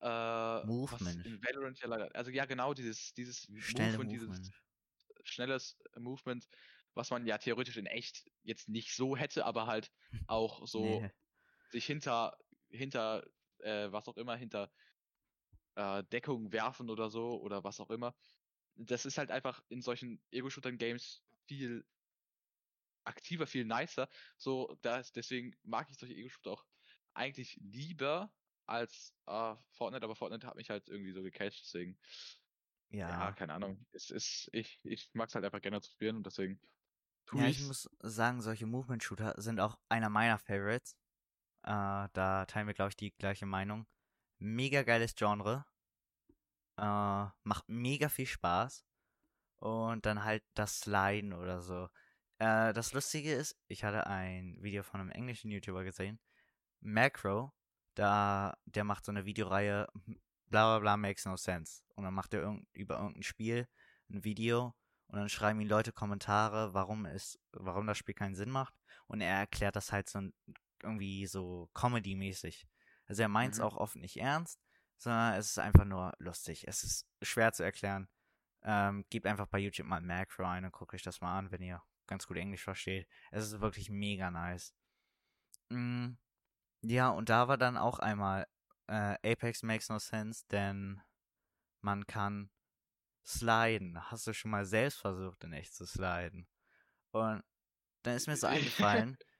[0.00, 1.24] äh, Movement.
[1.24, 4.54] in Valorant ja leider, also ja genau, dieses, dieses Schnelle Movement, dieses Movement.
[5.24, 6.48] schnelles Movement,
[6.94, 9.90] was man ja theoretisch in echt jetzt nicht so hätte, aber halt
[10.26, 11.12] auch so Nee.
[11.70, 12.38] sich hinter,
[12.70, 13.24] hinter,
[13.62, 14.70] äh, was auch immer, hinter
[15.74, 18.14] äh, Deckung werfen oder so oder was auch immer.
[18.74, 21.86] Das ist halt einfach in solchen Ego-Shooter-Games viel
[23.04, 24.08] aktiver, viel nicer.
[24.36, 26.66] So, das, deswegen mag ich solche Ego-Shooter auch
[27.14, 28.34] eigentlich lieber
[28.66, 31.98] als äh, Fortnite, aber Fortnite hat mich halt irgendwie so gecatcht, deswegen
[33.06, 33.32] ja, Ja.
[33.32, 33.86] keine Ahnung.
[33.92, 36.60] Es ist, ich, ich mag es halt einfach gerne zu spielen und deswegen
[37.26, 37.62] tue Ja, ich ich's.
[37.62, 40.96] muss sagen, solche Movement-Shooter sind auch einer meiner Favorites.
[41.64, 43.86] Äh, da teilen wir, glaube ich, die gleiche Meinung.
[44.38, 45.64] Mega geiles Genre.
[46.76, 48.84] Äh, macht mega viel Spaß.
[49.58, 51.88] Und dann halt das Sliden oder so.
[52.38, 56.20] Äh, das Lustige ist, ich hatte ein Video von einem englischen YouTuber gesehen.
[56.80, 57.52] Macro.
[57.94, 59.86] Da, der macht so eine Videoreihe,
[60.46, 61.82] bla bla bla makes no sense.
[61.94, 63.68] Und dann macht er irgend, über irgendein Spiel
[64.10, 64.74] ein Video
[65.12, 68.74] und dann schreiben ihm Leute Kommentare, warum es, warum das Spiel keinen Sinn macht.
[69.06, 70.20] Und er erklärt das halt so
[70.82, 72.66] irgendwie so Comedy-mäßig.
[73.06, 73.64] Also er meint es Mhm.
[73.64, 74.60] auch oft nicht ernst,
[74.98, 76.66] sondern es ist einfach nur lustig.
[76.68, 78.08] Es ist schwer zu erklären.
[78.64, 81.62] Ähm, gebt einfach bei YouTube mal Macro ein und guckt euch das mal an, wenn
[81.62, 83.08] ihr ganz gut Englisch versteht.
[83.30, 84.74] Es ist wirklich mega nice.
[85.70, 86.12] Mm,
[86.82, 88.46] ja, und da war dann auch einmal
[88.88, 91.00] äh, Apex makes no sense, denn
[91.80, 92.50] man kann
[93.24, 93.98] sliden.
[94.10, 96.46] Hast du schon mal selbst versucht, in echt zu sliden?
[97.12, 97.42] Und
[98.02, 99.16] dann ist mir so eingefallen,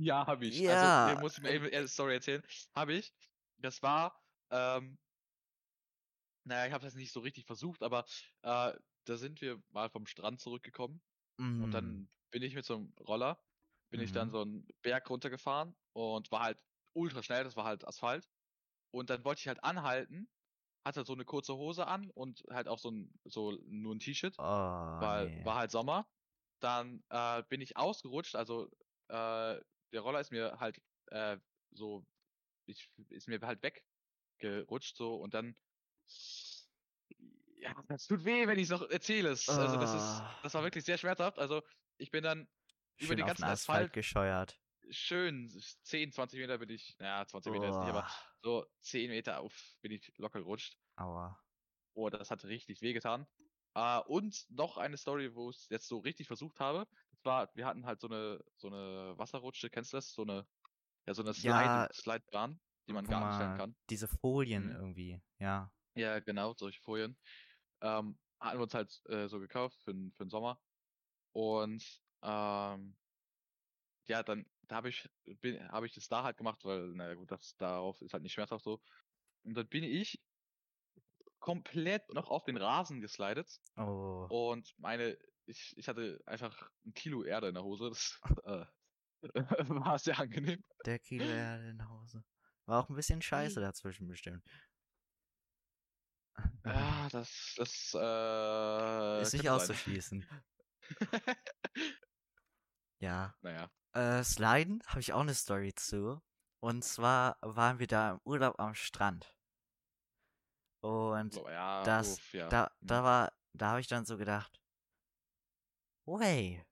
[0.00, 0.68] Ja, habe ich.
[0.68, 2.42] Ja, Also, muss ich mir eine Story erzählen.
[2.74, 3.14] Habe ich.
[3.58, 4.98] Das war, ähm,
[6.44, 8.04] naja, ich habe das nicht so richtig versucht, aber
[8.42, 11.02] äh, da sind wir mal vom Strand zurückgekommen
[11.58, 13.44] und mm, dann bin ich mit so einem Roller,
[13.90, 14.32] bin ich dann Mhm.
[14.32, 16.60] so einen Berg runtergefahren und war halt
[16.94, 18.30] ultra schnell, das war halt Asphalt.
[18.92, 20.30] Und dann wollte ich halt anhalten,
[20.86, 24.38] hatte so eine kurze Hose an und halt auch so ein, so nur ein T-Shirt,
[24.38, 25.44] oh, weil nee.
[25.44, 26.10] war halt Sommer.
[26.60, 28.70] Dann äh, bin ich ausgerutscht, also
[29.08, 29.60] äh,
[29.92, 31.38] der Roller ist mir halt äh,
[31.70, 32.06] so,
[32.66, 35.56] ich, ist mir halt weggerutscht so und dann,
[37.60, 39.30] ja, das tut weh, wenn ich es noch erzähle.
[39.30, 40.34] Also das ist, Ah.
[40.42, 41.38] das war wirklich sehr schmerzhaft.
[41.38, 41.62] Also
[41.96, 42.48] ich bin dann
[42.98, 44.60] über Schön den auf ganzen den Asphalt Asphalt gescheuert.
[44.90, 45.48] schön
[45.82, 48.10] 10, 20 Meter bin ich, naja, 20 Meter ist nicht, aber Oh,
[48.42, 50.76] so 10 Meter auf bin ich locker gerutscht.
[50.96, 51.38] aua.
[51.94, 53.26] Oh, das hat richtig wehgetan.
[53.74, 56.86] Äh, und noch eine Story, wo ich es jetzt so richtig versucht habe.
[57.22, 60.12] Zwar, wir hatten halt so eine, so eine Wasserrutsche, kennst du das?
[60.14, 60.48] So eine,
[61.06, 63.76] ja, so eine Ja, Slide, Slidebahn, die man gar nicht stellen kann.
[63.90, 64.72] diese Folien Mhm.
[64.72, 65.72] irgendwie, ja.
[65.96, 67.18] Ja, genau, solche Folien.
[67.82, 70.62] Ähm, hatten wir uns halt äh, so gekauft für, den- für den Sommer.
[71.32, 72.98] Und ähm,
[74.06, 75.08] ja, dann da habe ich,
[75.70, 78.64] habe ich das da halt gemacht, weil, naja gut, das darauf ist halt nicht schmerzhaft
[78.64, 78.82] so.
[79.44, 80.22] Und dann bin ich
[81.40, 87.24] komplett noch auf den Rasen geslidet Oh, und meine, ich, ich hatte einfach ein Kilo
[87.24, 87.88] Erde in der Hose.
[87.88, 88.66] Das äh,
[89.68, 90.62] war sehr angenehm.
[90.84, 92.24] der Kilo Erde in Hause.
[92.66, 94.44] War auch ein bisschen scheiße dazwischen bestimmt.
[96.64, 100.26] Ja, das, das äh, Ist nicht auszuschließen.
[103.00, 103.32] Ja.
[103.42, 103.70] Naja.
[103.92, 106.20] Äh, Sliden habe ich auch eine Story zu.
[106.60, 109.32] Und zwar waren wir da im Urlaub am Strand.
[110.80, 112.48] Und So, ja, das, uff, ja.
[112.48, 112.76] da, hm.
[112.80, 114.60] da war, da habe ich dann so gedacht,
[116.16, 116.64] hey,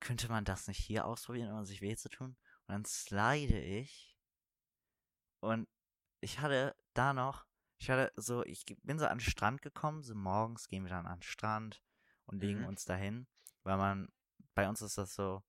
[0.00, 2.36] könnte man das nicht hier ausprobieren, um sich weh zu tun?
[2.66, 4.16] Und dann slide ich.
[5.40, 5.68] Und
[6.20, 7.46] ich hatte da noch,
[7.78, 11.06] ich hatte so, ich bin so an den Strand gekommen, so morgens gehen wir dann
[11.06, 11.82] an den Strand
[12.26, 12.68] und legen Mhm.
[12.68, 13.26] uns dahin,
[13.62, 14.08] weil man,
[14.54, 15.42] bei uns ist das so,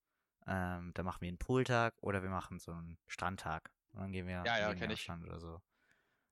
[0.46, 3.72] ähm, da machen wir einen Pooltag oder wir machen so einen Strandtag.
[3.94, 5.02] Und dann gehen wir, Ja, ja, kenn ich.
[5.04, 5.62] Strand oder so.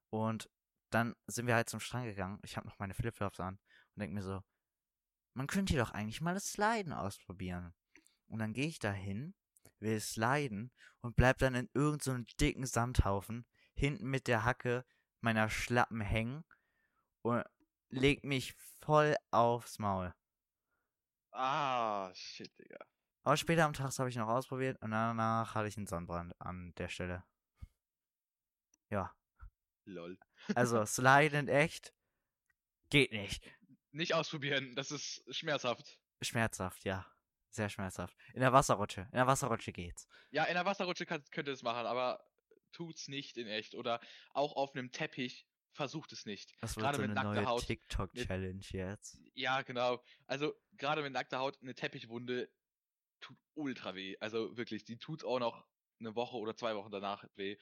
[0.10, 0.50] Und
[0.89, 2.39] dann sind wir halt zum Strand gegangen.
[2.43, 3.56] Ich habe noch meine Flipflops an
[3.95, 4.41] und denke mir so,
[5.36, 7.74] man könnte hier doch eigentlich mal das Sliden ausprobieren.
[8.28, 9.36] Und dann gehe ich da hin,
[9.80, 10.71] will sliden
[11.02, 14.86] und bleib dann in irgendeinem so einem dicken Sandhaufen hinten mit der Hacke
[15.21, 16.43] meiner Schlappen hängen
[17.21, 17.43] und
[17.89, 20.13] leg mich voll aufs Maul.
[21.32, 22.80] Ah, shit, Digga.
[23.24, 26.74] Aber später am Tag habe ich noch ausprobiert und danach hatte ich einen Sonnenbrand an
[26.76, 27.24] der Stelle.
[28.89, 29.13] Ja,
[29.84, 30.17] Lol.
[30.54, 31.93] also sliden in echt
[32.89, 33.43] geht nicht.
[33.95, 35.99] Nicht ausprobieren, das ist schmerzhaft.
[36.21, 37.05] Schmerzhaft, ja.
[37.49, 38.13] Sehr schmerzhaft.
[38.34, 39.01] In der Wasserrutsche.
[39.12, 40.10] In der Wasserrutsche geht's.
[40.31, 42.21] Ja, in der Wasserrutsche kann, könnt ihr es machen, aber
[42.73, 43.73] tut's nicht in echt.
[43.73, 44.01] Oder
[44.34, 46.53] auch auf einem Teppich, versucht es nicht.
[46.60, 47.65] Das wird Gerade so mit eine nackter neue Haut.
[47.65, 49.17] TikTok-Challenge jetzt.
[49.34, 50.03] Ja, genau.
[50.27, 52.51] Also, gerade mit nackter Haut, eine Teppichwunde
[53.21, 54.17] tut ultra weh.
[54.19, 55.65] Also wirklich, die tut auch noch
[56.01, 57.58] eine Woche oder zwei Wochen danach weh.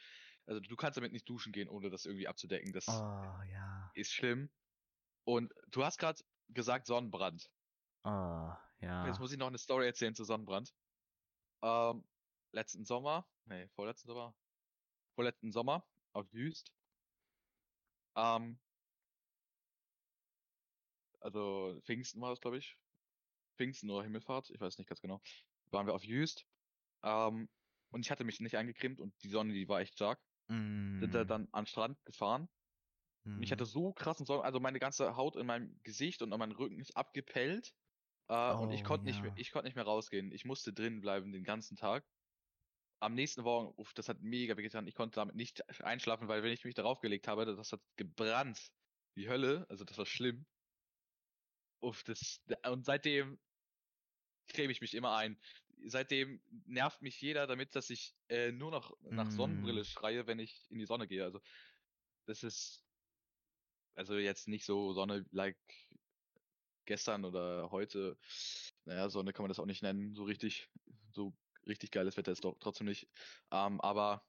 [0.48, 2.74] Also du kannst damit nicht duschen gehen, ohne das irgendwie abzudecken.
[2.74, 3.92] Das Oh, ja.
[3.94, 4.50] ist schlimm.
[5.26, 7.52] Und du hast gerade gesagt Sonnenbrand.
[8.06, 9.06] Oh, ja.
[9.08, 10.74] Jetzt muss ich noch eine Story erzählen zu Sonnenbrand.
[11.64, 12.08] Ähm,
[12.52, 14.36] letzten Sommer, nee, vorletzten Sommer,
[15.16, 16.74] vorletzten Sommer auf Jüst.
[18.16, 18.60] Ähm,
[21.20, 22.78] also Pfingsten war das, glaube ich.
[23.58, 25.22] Pfingsten oder Himmelfahrt, ich weiß nicht ganz genau.
[25.72, 26.46] Waren wir auf Jüst.
[27.04, 27.50] Ähm,
[27.92, 30.20] und ich hatte mich nicht eingecremt und die Sonne, die war echt stark.
[31.00, 32.50] Sind da Mm, dann an den Strand gefahren.
[33.36, 33.66] Und ich hatte mm.
[33.66, 36.96] so krassen Sonnen, also meine ganze Haut in meinem Gesicht und an meinem Rücken ist
[36.98, 37.74] abgepellt.
[38.30, 39.36] Äh, und ich Oh, konnte nicht mehr, ja.
[39.36, 40.32] ich konnte nicht mehr rausgehen.
[40.32, 42.08] Ich musste drin bleiben den ganzen Tag.
[43.00, 44.88] Am nächsten Morgen, uff, das hat mega wehgetan.
[44.88, 48.72] Ich konnte damit nicht einschlafen, weil wenn ich mich darauf gelegt habe, das hat gebrannt.
[49.18, 50.48] Die Hölle, also das war schlimm.
[51.82, 53.40] Uff, das, und seitdem
[54.48, 55.40] creme ich mich immer ein.
[55.86, 59.86] Seitdem nervt mich jeder damit, dass ich äh, nur noch nach Sonnenbrille Mm.
[59.86, 61.24] schreie, wenn ich in die Sonne gehe.
[61.24, 61.42] Also
[62.26, 62.83] das ist
[63.96, 65.58] also jetzt nicht so Sonne like
[66.86, 68.18] gestern oder heute.
[68.86, 70.70] Naja, Sonne kann man das auch nicht nennen, so richtig.
[71.14, 71.34] So
[71.68, 73.08] richtig geiles Wetter ist doch trotzdem nicht.
[73.52, 74.26] Ähm, aber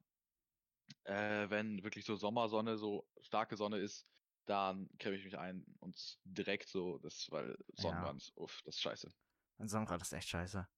[1.04, 4.06] äh, wenn wirklich so Sommersonne, so starke Sonne ist,
[4.46, 9.10] dann creme ich mich ein und direkt so, das, weil Sonnenbrand, uff, das ist scheiße.
[9.58, 10.68] Ein Sonnenbrand ist echt scheiße.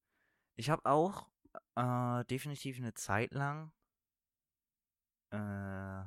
[0.55, 1.29] Ich habe auch
[1.75, 3.71] äh, definitiv eine Zeit lang
[5.31, 6.05] äh,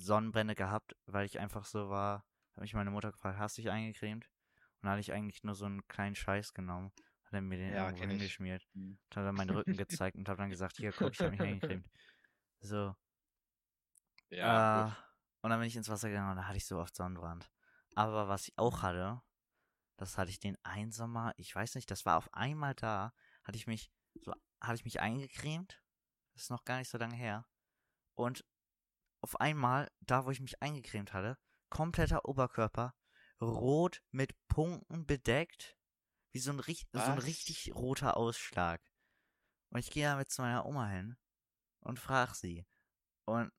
[0.00, 2.24] Sonnenbrände gehabt, weil ich einfach so war.
[2.52, 4.26] Habe mich meine Mutter gefragt, hast du dich eingecremt?
[4.26, 6.92] Und dann hatte ich eigentlich nur so einen kleinen Scheiß genommen.
[7.24, 8.66] Hat er mir den Ja, irgendwo hingeschmiert.
[8.72, 8.98] Hm.
[8.98, 11.40] Und hat dann meinen Rücken gezeigt und habe dann gesagt, hier, guck, ich habe mich
[11.40, 11.86] eingecremt.
[12.62, 12.94] So.
[14.28, 14.92] Ja, äh,
[15.40, 17.50] und dann bin ich ins Wasser gegangen und da hatte ich so oft Sonnenbrand.
[17.94, 19.22] Aber was ich auch hatte,
[19.96, 23.12] das hatte ich den einen Sommer, ich weiß nicht, das war auf einmal da,
[23.44, 25.82] hatte ich mich, so, hatte ich mich eingecremt.
[26.34, 27.46] Das ist noch gar nicht so lange her.
[28.14, 28.44] Und
[29.22, 32.94] auf einmal, da wo ich mich eingecremt hatte, kompletter Oberkörper,
[33.40, 35.76] rot mit Punkten bedeckt,
[36.32, 38.82] wie so ein, so ein richtig roter Ausschlag.
[39.70, 41.16] Und ich gehe damit zu meiner Oma hin
[41.80, 42.66] und frage sie.
[43.24, 43.52] Und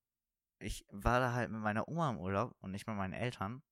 [0.60, 3.64] ich war da halt mit meiner Oma im Urlaub und nicht mit meinen Eltern.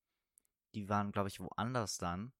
[0.74, 2.34] Die waren, glaube ich, woanders dann,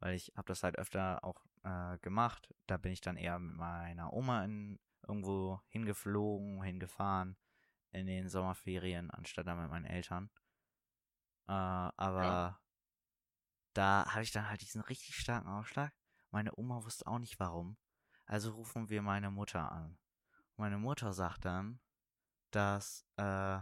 [0.00, 2.52] weil ich habe das halt öfter auch äh, gemacht.
[2.66, 7.36] Da bin ich dann eher mit meiner Oma in, irgendwo hingeflogen, hingefahren
[7.92, 10.30] in den Sommerferien, anstatt dann mit meinen Eltern.
[11.46, 12.60] Äh, aber
[13.74, 15.92] da hatte ich dann halt diesen richtig starken Ausschlag
[16.30, 17.76] Meine Oma wusste auch nicht warum.
[18.26, 19.98] Also rufen wir meine Mutter an.
[20.56, 21.80] Meine Mutter sagt dann,
[22.50, 23.58] dass äh,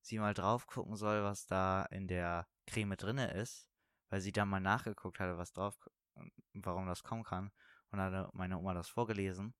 [0.00, 3.68] sie mal drauf gucken soll, was da in der Creme drinne ist,
[4.10, 5.76] weil sie dann mal nachgeguckt hatte, was drauf,
[6.54, 7.50] warum das kommen kann.
[7.90, 9.54] Und dann hatte meine Oma das vorgelesen.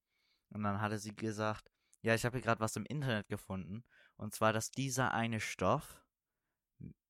[0.50, 1.70] Und dann hatte sie gesagt,
[2.02, 3.84] ja, ich habe hier gerade was im Internet gefunden.
[4.18, 6.02] Und zwar, dass dieser eine Stoff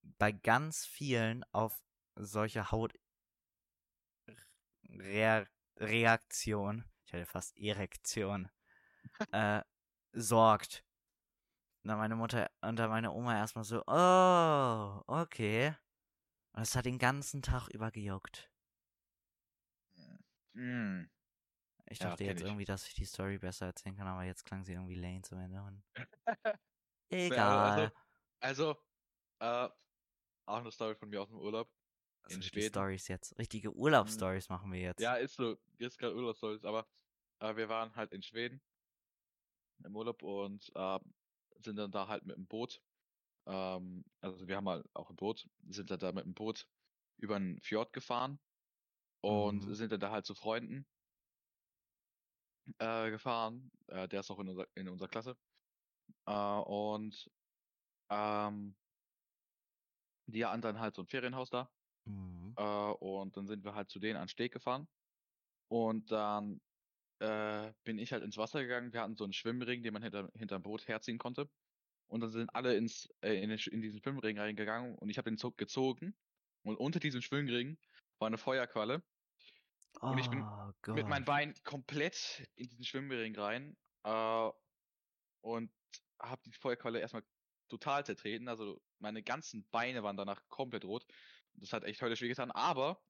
[0.02, 1.82] bei ganz vielen auf
[2.16, 3.00] solche Hautreaktion,
[7.06, 8.50] ich hatte fast Erektion,
[9.32, 9.62] äh,
[10.12, 10.84] sorgt.
[11.82, 15.74] Und dann meine Mutter und dann meine Oma erstmal so, oh, okay.
[16.52, 18.50] Und es hat den ganzen Tag über gejuckt.
[20.54, 21.04] Mm.
[21.86, 22.46] Ich Ja, dachte kenn jetzt ich.
[22.46, 25.38] irgendwie, dass ich die Story besser erzählen kann, aber jetzt klang sie irgendwie lame zum
[25.38, 25.82] Ende.
[27.10, 27.92] Ja, egal.
[28.40, 28.74] Also,
[29.40, 29.68] also äh,
[30.46, 31.68] auch eine Story von mir aus dem Urlaub.
[32.22, 32.68] Also in Schweden.
[32.68, 33.38] Stories jetzt.
[33.38, 35.00] Richtige Urlaubsstories machen wir jetzt.
[35.00, 36.86] Ja, ist so, jetzt gerade Urlaubsstories, aber
[37.40, 38.60] äh, wir waren halt in Schweden
[39.84, 40.98] im Urlaub und äh,
[41.64, 42.82] sind dann da halt mit dem Boot.
[43.46, 46.66] Ähm, also wir haben halt auch ein Boot, sind dann da mit dem Boot
[47.18, 48.38] über einen Fjord gefahren
[49.22, 49.74] und Mhm.
[49.74, 50.86] sind dann da halt zu Freunden
[52.78, 53.70] äh, gefahren.
[53.86, 55.36] Äh, der ist auch in unserer, in unserer Klasse.
[56.28, 57.30] Äh, und
[58.10, 58.76] ähm,
[60.26, 61.70] die hatten dann halt so ein Ferienhaus da.
[62.04, 62.54] Mhm.
[62.56, 64.86] Äh, und dann sind wir halt zu denen an den Steg gefahren.
[65.68, 66.60] Und dann
[67.20, 68.92] äh, bin ich halt ins Wasser gegangen.
[68.92, 71.48] Wir hatten so einen Schwimmring, den man hinter, hinterm Boot herziehen konnte.
[72.10, 75.30] Und dann sind alle ins, äh, in, den, in diesen Schwimmring reingegangen und ich habe
[75.30, 76.14] den Zug gezogen.
[76.62, 77.78] Und unter diesem Schwimmring
[78.18, 79.02] war eine Feuerqualle.
[80.00, 81.26] Und ich bin oh Mit meinem Gott.
[81.26, 83.76] Bein komplett in diesen Schwimmring rein.
[84.04, 84.50] Äh,
[85.40, 85.70] und
[86.20, 87.24] habe die Feuerqualle erstmal
[87.68, 88.48] total zertreten.
[88.48, 91.06] Also meine ganzen Beine waren danach komplett rot.
[91.54, 92.50] Das hat echt höllisch wehgetan.
[92.50, 93.04] Aber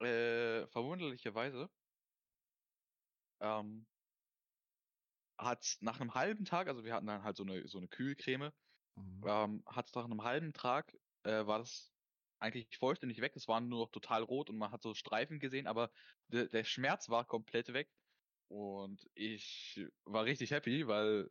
[0.00, 1.70] äh, verwunderlicherweise
[3.40, 3.86] ähm,
[5.38, 8.52] hat nach einem halben Tag, also wir hatten dann halt so eine, so eine Kühlcreme,
[8.96, 9.26] Mhm.
[9.26, 11.94] ähm, hat nach einem halben Tag, äh, war das
[12.38, 13.34] eigentlich vollständig weg.
[13.36, 15.92] Es war nur noch total rot und man hat so Streifen gesehen, aber
[16.28, 17.92] der, der Schmerz war komplett weg.
[18.48, 21.30] Und ich war richtig happy, weil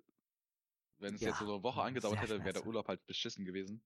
[1.02, 2.66] wenn es jetzt so Ja, eine Woche angedauert hätte, wäre der.
[2.66, 3.84] Urlaub halt beschissen gewesen.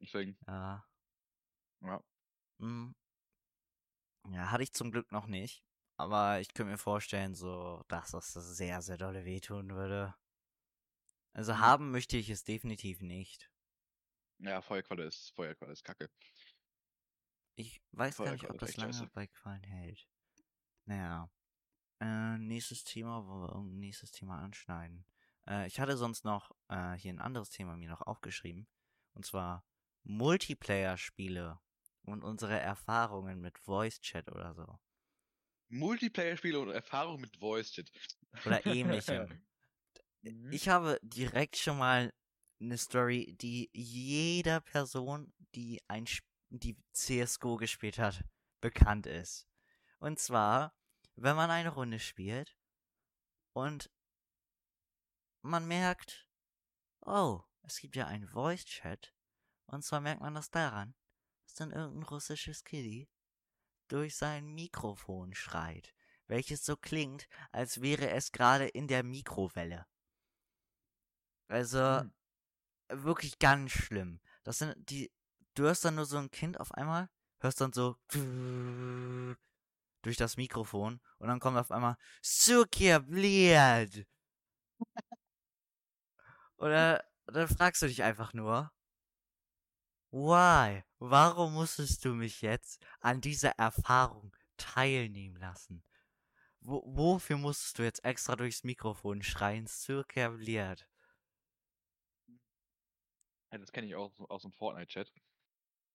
[0.00, 0.84] Deswegen, Ja.
[1.82, 2.02] ja.
[2.58, 2.94] Mhm.
[4.30, 5.64] Ja, hatte ich zum Glück noch nicht.
[5.96, 10.14] Aber ich könnte mir vorstellen, so, dass das sehr, sehr dolle wehtun würde.
[11.34, 11.58] Also Mhm.
[11.58, 13.50] haben möchte ich es definitiv nicht.
[14.38, 16.10] Ja, Feuerqualle ist, Feuerqualle ist kacke.
[17.56, 19.10] Ich weiß gar nicht, ob das lange scheiße.
[19.12, 20.08] bei Quallen hält.
[20.86, 21.30] Naja.
[22.00, 25.04] Äh, nächstes Thema, wollen wir irgendein nächstes Thema anschneiden.
[25.50, 28.66] Äh, ich hatte sonst noch äh, hier ein anderes Thema mir noch aufgeschrieben.
[29.14, 29.64] Und zwar
[30.04, 31.58] Multiplayer-Spiele
[32.02, 34.78] und unsere Erfahrungen mit Voice Chat oder so.
[35.68, 37.90] Multiplayer-Spiele und Erfahrung mit Voice-Chat.
[38.46, 39.44] Oder ähnlichem.
[40.22, 40.52] Mhm.
[40.52, 42.12] Ich habe direkt schon mal
[42.60, 48.22] eine Story, die jeder Person, die ein Sp- die CS:GO gespielt hat,
[48.60, 49.48] bekannt ist.
[49.98, 50.74] Und zwar,
[51.16, 52.54] wenn man eine Runde spielt
[53.54, 53.90] und
[55.42, 56.28] man merkt,
[57.00, 59.14] oh, es gibt ja einen Voice Chat.
[59.66, 60.94] Und zwar merkt man das daran,
[61.44, 63.08] dass dann irgendein russisches Kiddie
[63.88, 65.94] durch sein Mikrofon schreit,
[66.26, 69.86] welches so klingt, als wäre es gerade in der Mikrowelle.
[71.48, 72.12] Also, Hm.
[72.88, 74.20] wirklich ganz schlimm.
[74.44, 75.12] Das sind die,
[75.54, 77.08] du hörst dann nur so ein Kind auf einmal,
[77.40, 77.96] hörst dann so
[80.02, 84.06] durch das Mikrofon und dann kommt auf einmal Sukia Bliad.
[86.60, 88.70] Oder dann fragst du dich einfach nur,
[90.12, 90.84] why?
[91.00, 95.82] Warum musstest du mich jetzt an dieser Erfahrung teilnehmen lassen?
[96.60, 100.86] Wo, wofür musstest du jetzt extra durchs Mikrofon schreien, Sukia Bliad?
[103.52, 105.12] Ja, das kenne ich auch aus dem Fortnite-Chat.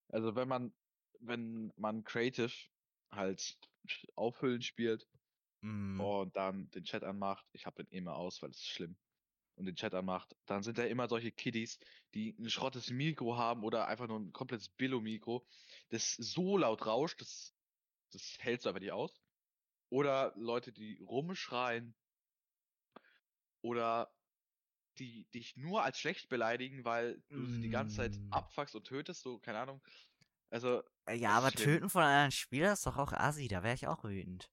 [0.10, 0.74] Also wenn man,
[1.20, 2.54] wenn man Creative
[3.12, 3.58] halt
[4.16, 5.08] aufhüllen spielt
[5.64, 6.00] Mm.
[6.02, 8.98] und dann den Chat anmacht, ich habe den immer aus, weil es ist schlimm,
[9.56, 11.80] und den Chat anmacht, dann sind da immer solche Kiddies,
[12.14, 15.48] die ein schrottes Mikro haben oder einfach nur ein komplettes Billo-Mikro,
[15.90, 17.56] das so laut rauscht, das,
[18.12, 19.22] das hältst du einfach nicht aus.
[19.90, 21.96] Oder Leute, die rumschreien
[23.62, 24.14] oder
[25.00, 28.32] die dich nur als schlecht beleidigen, weil du sie die ganze Zeit Mm.
[28.32, 29.82] abfuckst und tötest, so, keine Ahnung.
[30.50, 31.62] Also, Äh, Ja, aber schlimm.
[31.64, 34.52] töten von einem Spieler ist doch auch assi, da wäre ich auch wütend.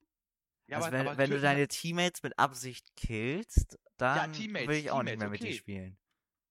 [0.72, 4.76] Ja, also aber, wenn, aber wenn du deine Teammates mit Absicht killst, dann Teammates, will
[4.76, 5.98] ich auch nicht Teammates, mehr mit dir spielen.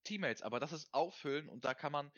[0.03, 2.11] Teammates, aber das ist auffüllen und da kann man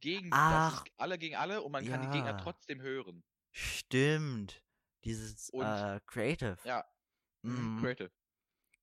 [0.00, 2.36] gegen, alle gegen alle und man kann die Gegner Ja.
[2.38, 3.22] trotzdem hören.
[3.52, 4.62] Stimmt.
[5.04, 6.58] Dieses Und- äh, Creative.
[6.64, 6.84] Ja,
[7.42, 7.80] Mhm.
[7.80, 8.10] Creative.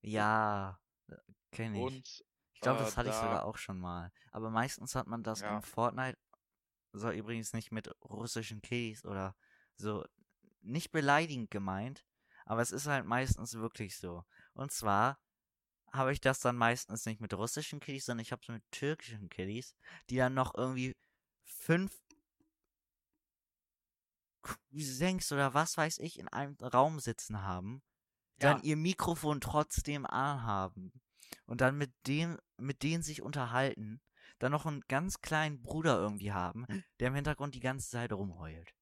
[0.01, 0.79] Ja,
[1.51, 1.83] kenne ich.
[1.83, 2.23] Und
[2.53, 4.11] Ich glaube, äh, das hatte ich da- sogar auch schon mal.
[4.31, 5.55] Aber meistens hat man das Ja.
[5.55, 6.17] in Fortnite,
[6.91, 9.35] so übrigens nicht mit russischen Keys oder
[9.75, 10.03] so,
[10.61, 12.03] nicht beleidigend gemeint,
[12.47, 14.23] aber es ist halt meistens wirklich so.
[14.53, 15.19] Und zwar
[15.91, 19.29] habe ich das dann meistens nicht mit russischen Kiddies, sondern ich habe es mit türkischen
[19.29, 19.75] Kiddies,
[20.09, 20.95] die dann noch irgendwie
[21.45, 22.01] fünf
[24.41, 27.81] Cousins oder was weiß ich in einem Raum sitzen haben,
[28.39, 28.63] dann Ja.
[28.63, 30.91] ihr Mikrofon trotzdem anhaben
[31.45, 34.01] und dann mit dem, mit denen sich unterhalten,
[34.39, 36.65] dann noch einen ganz kleinen Bruder irgendwie haben,
[36.99, 38.73] der im Hintergrund die ganze Zeit rumheult.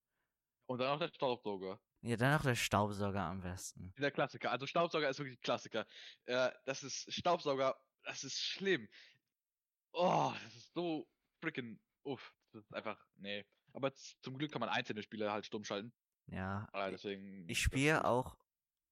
[0.67, 1.79] Und dann auch der Staubsauger.
[2.05, 3.93] Ja, dann noch der Staubsauger am besten.
[3.97, 4.51] Der Klassiker.
[4.51, 5.87] Also Staubsauger ist wirklich ein Klassiker.
[6.25, 8.87] Äh, das ist Staubsauger, das ist schlimm.
[9.91, 11.07] Oh, das ist so
[11.41, 12.33] freaking uff.
[12.51, 13.43] Das ist einfach, nee.
[13.73, 13.91] Aber
[14.21, 15.91] zum Glück kann man einzelne Spiele halt stumm schalten.
[16.27, 17.47] Ja, Ah, deswegen.
[17.49, 18.37] ich spiele auch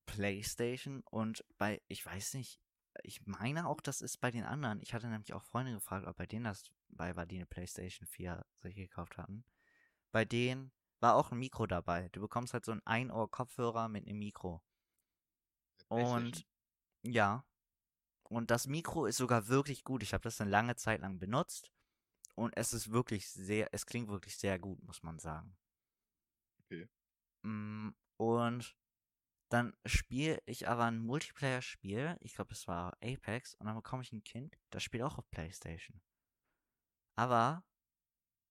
[0.05, 2.59] PlayStation und bei, ich weiß nicht,
[3.03, 4.82] ich meine auch, das ist bei den anderen.
[4.82, 8.07] Ich hatte nämlich auch Freunde gefragt, ob bei denen das bei war, die eine PlayStation
[8.07, 9.45] 4 sich gekauft hatten.
[10.11, 10.72] Bei denen
[11.03, 12.07] war auch ein Mikro dabei.
[12.13, 14.63] Du bekommst halt so ein Ein-Ohr-Kopfhörer mit einem Mikro.
[15.89, 16.47] Und
[17.03, 17.45] ja.
[18.29, 20.01] Und das Mikro ist sogar wirklich gut.
[20.01, 21.71] Ich habe das eine lange Zeit lang benutzt.
[22.35, 25.55] Und es ist wirklich sehr, es klingt wirklich sehr gut, muss man sagen.
[26.63, 26.87] Okay.
[27.43, 28.75] Mm, Und
[29.49, 32.17] dann spiele ich aber ein Multiplayer-Spiel.
[32.21, 33.55] Ich glaube, es war Apex.
[33.55, 36.01] Und dann bekomme ich ein Kind, das spielt auch auf PlayStation.
[37.15, 37.65] Aber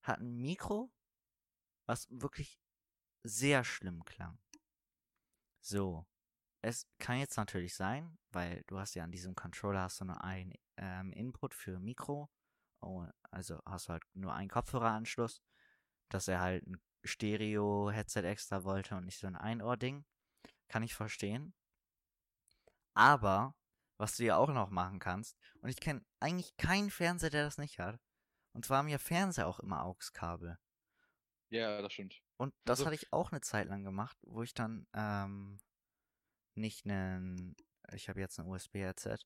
[0.02, 0.92] hat ein Mikro,
[1.92, 2.58] was wirklich
[3.22, 4.38] sehr schlimm klang.
[5.60, 6.06] So.
[6.62, 10.24] Es kann jetzt natürlich sein, weil du hast ja an diesem Controller hast du nur
[10.24, 12.30] einen ähm, Input für Mikro.
[13.30, 15.42] Also hast du halt nur einen Kopfhöreranschluss,
[16.08, 20.06] dass er halt ein Stereo-Headset extra wollte und nicht so ein Einohr-Ding.
[20.68, 21.52] Kann ich verstehen.
[22.94, 23.54] Aber,
[23.98, 27.58] was du ja auch noch machen kannst, und ich kenne eigentlich keinen Fernseher, der das
[27.58, 28.00] nicht hat.
[28.54, 30.58] Und zwar haben ja Fernseher auch immer AUX-Kabel.
[31.52, 32.22] Ja, das stimmt.
[32.38, 35.60] Und das Also- hatte ich auch eine Zeit lang gemacht, wo ich dann ähm,
[36.54, 37.54] nicht einen,
[37.92, 39.18] ich habe jetzt ein USB-Headset,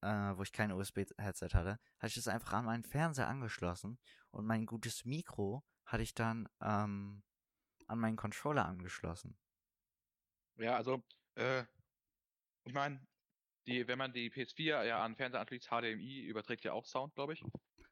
[0.00, 3.98] äh, wo ich kein USB-Headset hatte, hatte ich das einfach an meinen Fernseher angeschlossen
[4.30, 7.22] und mein gutes Mikro hatte ich dann ähm,
[7.86, 9.36] an meinen Controller angeschlossen.
[10.56, 11.02] Ja, also,
[11.34, 11.64] äh,
[12.64, 13.06] ich meine,
[13.66, 17.34] die, wenn man die PS4 ja an Fernseher anschließt, HDMI überträgt ja auch Sound, glaube
[17.34, 17.44] ich.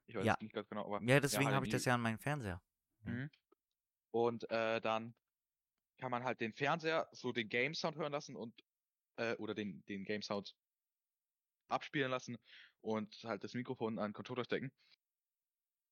[0.07, 0.37] Ich weiß Ja.
[0.41, 1.03] nicht ganz genau, aber.
[1.05, 2.63] Ja, deswegen habe ich das ja an meinen Fernseher.
[3.03, 3.31] Mhm.
[4.11, 5.15] Und äh, dann
[5.99, 8.55] kann man halt den Fernseher so den Game Sound hören lassen und
[9.17, 10.57] äh, oder den, den Game Sound
[11.69, 12.37] abspielen lassen
[12.81, 14.73] und halt das Mikrofon an den Controller stecken.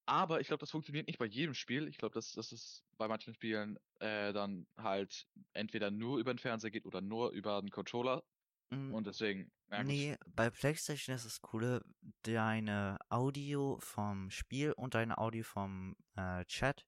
[0.07, 1.87] Aber ich glaube, das funktioniert nicht bei jedem Spiel.
[1.87, 6.39] Ich glaube, dass das ist bei manchen Spielen äh, dann halt entweder nur über den
[6.39, 8.25] Fernseher geht oder nur über den Controller.
[8.71, 9.83] Mm, Und deswegen, ja.
[9.83, 11.83] Nee, bei PlayStation ist das Coole,
[12.23, 16.87] deine Audio vom Spiel und deine Audio vom äh, Chat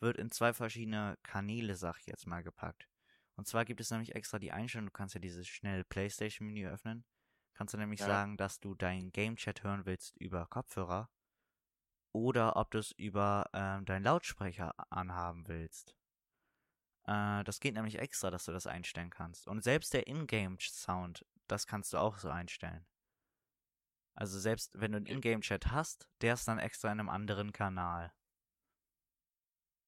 [0.00, 2.88] wird in zwei verschiedene Kanäle, sag ich jetzt mal, gepackt.
[3.36, 7.04] Und zwar gibt es nämlich extra die Einstellung, du kannst ja dieses schnell PlayStation-Menü öffnen.
[7.54, 8.06] Kannst du nämlich Ja.
[8.06, 11.10] sagen, dass du deinen Game-Chat hören willst über Kopfhörer
[12.12, 15.94] oder ob du es über ähm, deinen Lautsprecher anhaben willst.
[17.04, 19.46] Äh, das geht nämlich extra, dass du das einstellen kannst.
[19.46, 22.86] Und selbst der Ingame-Sound, das kannst du auch so einstellen.
[24.14, 25.06] Also selbst wenn du einen.
[25.06, 28.12] Ingame-Chat hast, der ist dann extra in einem anderen Kanal.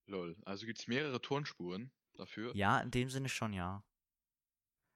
[0.06, 0.36] Lol.
[0.44, 2.54] Also gibt's mehrere Tonspuren dafür.
[2.56, 3.84] Ja, in dem Sinne schon, ja.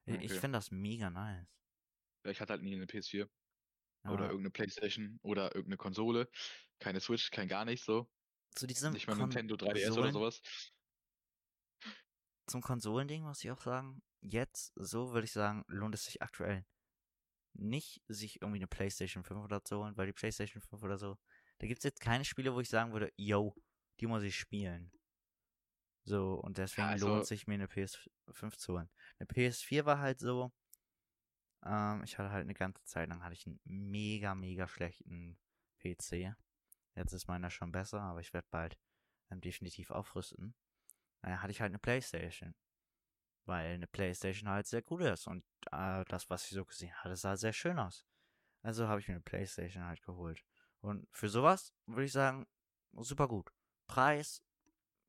[0.07, 0.29] Ich Okay.
[0.41, 1.47] finde das mega nice.
[2.25, 3.29] Ja, Ich hatte halt nie eine PS4
[4.05, 6.29] Ja, oder irgendeine Playstation oder irgendeine Konsole.
[6.79, 8.11] Keine Switch, kein gar nicht so.
[8.55, 10.43] zu diesem Nicht mal Nintendo 3DS oder Konsolen- sowas.
[12.47, 16.65] zum Konsolending muss ich auch sagen, jetzt, so würde ich sagen, lohnt es sich aktuell
[17.55, 21.17] nicht, sich irgendwie eine PlayStation 5 oder so holen, weil die PlayStation 5 oder so,
[21.59, 23.55] da gibt es jetzt keine Spiele, wo ich sagen würde, yo,
[24.01, 24.93] die muss ich spielen.
[26.05, 28.91] So, und deswegen also- lohnt sich mir eine PS5 zu holen.
[29.19, 30.53] Eine PS4 war halt so,
[31.65, 35.39] ähm, ich hatte halt eine ganze Zeit lang hatte ich einen mega, mega schlechten
[35.81, 36.35] PC.
[36.95, 38.79] Jetzt ist meiner schon besser, aber ich werde bald
[39.31, 40.55] ähm, definitiv aufrüsten.
[41.23, 42.55] Naja, hatte ich halt eine Playstation.
[43.47, 45.27] Weil eine Playstation halt sehr cool ist.
[45.27, 48.07] Und äh, das, was ich so gesehen hatte, sah sehr schön aus.
[48.63, 50.45] Also habe ich mir eine Playstation halt geholt.
[50.81, 52.47] Und für sowas würde ich sagen,
[52.93, 53.51] super gut.
[53.87, 54.43] Preis,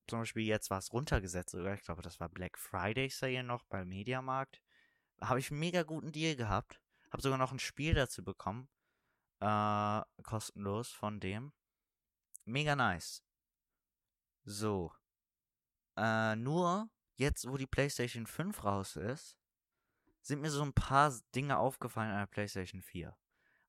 [0.07, 1.73] zum Beispiel jetzt war es runtergesetzt sogar.
[1.73, 4.61] Ich glaube, das war Black Friday Sale noch beim Mediamarkt.
[5.19, 6.79] Habe ich einen mega guten Deal gehabt.
[7.11, 8.69] Habe sogar noch ein Spiel dazu bekommen.
[9.39, 11.53] Äh, kostenlos von dem.
[12.45, 13.23] Mega nice.
[14.43, 14.93] So.
[15.97, 19.37] Äh, nur jetzt, wo die PlayStation 5 raus ist,
[20.21, 23.17] sind mir so ein paar Dinge aufgefallen an der PlayStation 4.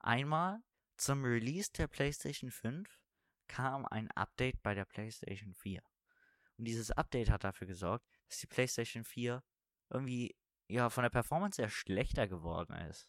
[0.00, 0.62] Einmal
[0.96, 2.98] zum Release der PlayStation 5
[3.48, 5.82] kam ein Update bei der PlayStation 4.
[6.58, 9.42] Und dieses Update hat dafür gesorgt, dass die PlayStation 4
[9.90, 10.36] irgendwie
[10.68, 13.08] ja von der Performance her schlechter geworden ist.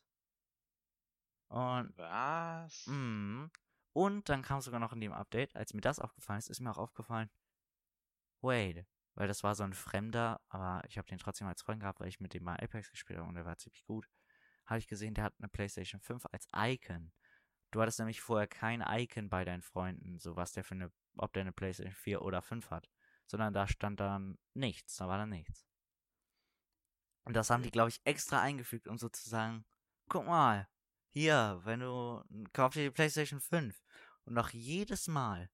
[1.49, 2.87] Und Was?
[2.87, 3.49] Mhm.
[3.93, 6.69] Und dann kam sogar noch in dem Update, als mir das aufgefallen ist, ist mir
[6.69, 7.31] auch aufgefallen,
[8.41, 8.85] wait,
[9.15, 12.07] weil das war so ein Fremder, aber ich habe den trotzdem als Freund gehabt, weil
[12.07, 14.07] ich mit dem mal Apex gespielt habe und der war ziemlich gut.
[14.67, 17.11] Habe ich gesehen, der hat eine PlayStation 5 als Icon.
[17.71, 21.33] Du hattest nämlich vorher kein Icon bei deinen Freunden, so was der für eine, ob
[21.33, 22.89] der eine PlayStation 4 oder 5 hat.
[23.25, 25.67] Sondern da stand dann nichts, da war dann nichts.
[27.25, 29.65] Und das haben die, glaube ich, extra eingefügt, um sozusagen,
[30.07, 30.69] guck mal,
[31.09, 33.83] hier, wenn du, kauf dir die PlayStation 5.
[34.23, 35.49] Und auch jedes Mal,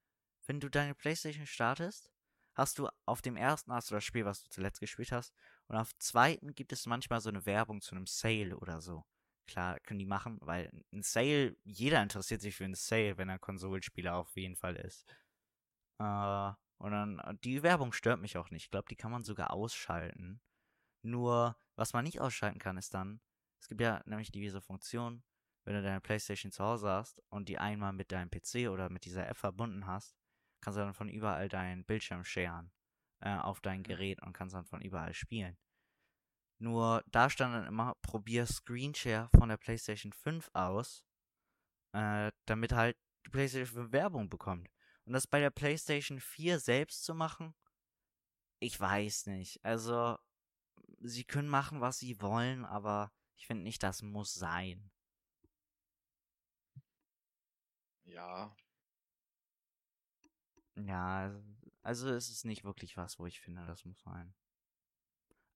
[0.45, 2.11] wenn du deine PlayStation startest,
[2.53, 5.33] hast du auf dem ersten hast du das Spiel, was du zuletzt gespielt hast.
[5.67, 9.03] Und auf dem zweiten gibt es manchmal so eine Werbung zu einem Sale oder so.
[9.47, 13.39] Klar, können die machen, weil ein Sale, jeder interessiert sich für einen Sale, wenn er
[13.39, 15.05] Konsolenspieler auf jeden Fall ist.
[15.99, 18.65] Äh, und dann, die Werbung stört mich auch nicht.
[18.65, 20.41] Ich glaube, die kann man sogar ausschalten.
[21.03, 23.21] Nur, was man nicht ausschalten kann, ist dann,
[23.61, 25.23] es gibt ja nämlich diese Funktion,
[25.65, 29.05] wenn du deine Playstation zu Hause hast und die einmal mit deinem PC oder mit
[29.05, 30.15] dieser App verbunden hast,
[30.61, 32.71] kannst du dann von überall deinen Bildschirm scheren
[33.21, 33.83] äh, auf dein Mhm.
[33.83, 35.57] Gerät und kannst dann von überall spielen.
[36.59, 41.03] Nur da stand dann immer, probier Screenshare von der PlayStation 5 aus,
[41.93, 44.69] äh, damit halt die PlayStation 5 Werbung bekommt.
[45.05, 47.53] Und das bei der PlayStation 4 selbst zu machen,
[48.59, 49.63] ich weiß nicht.
[49.65, 50.17] Also,
[51.01, 54.91] sie können machen, was sie wollen, aber ich finde nicht, das muss sein.
[58.05, 58.55] Ja,
[60.75, 61.31] Ja,
[61.83, 64.33] also es ist nicht wirklich was, wo ich finde, das muss sein.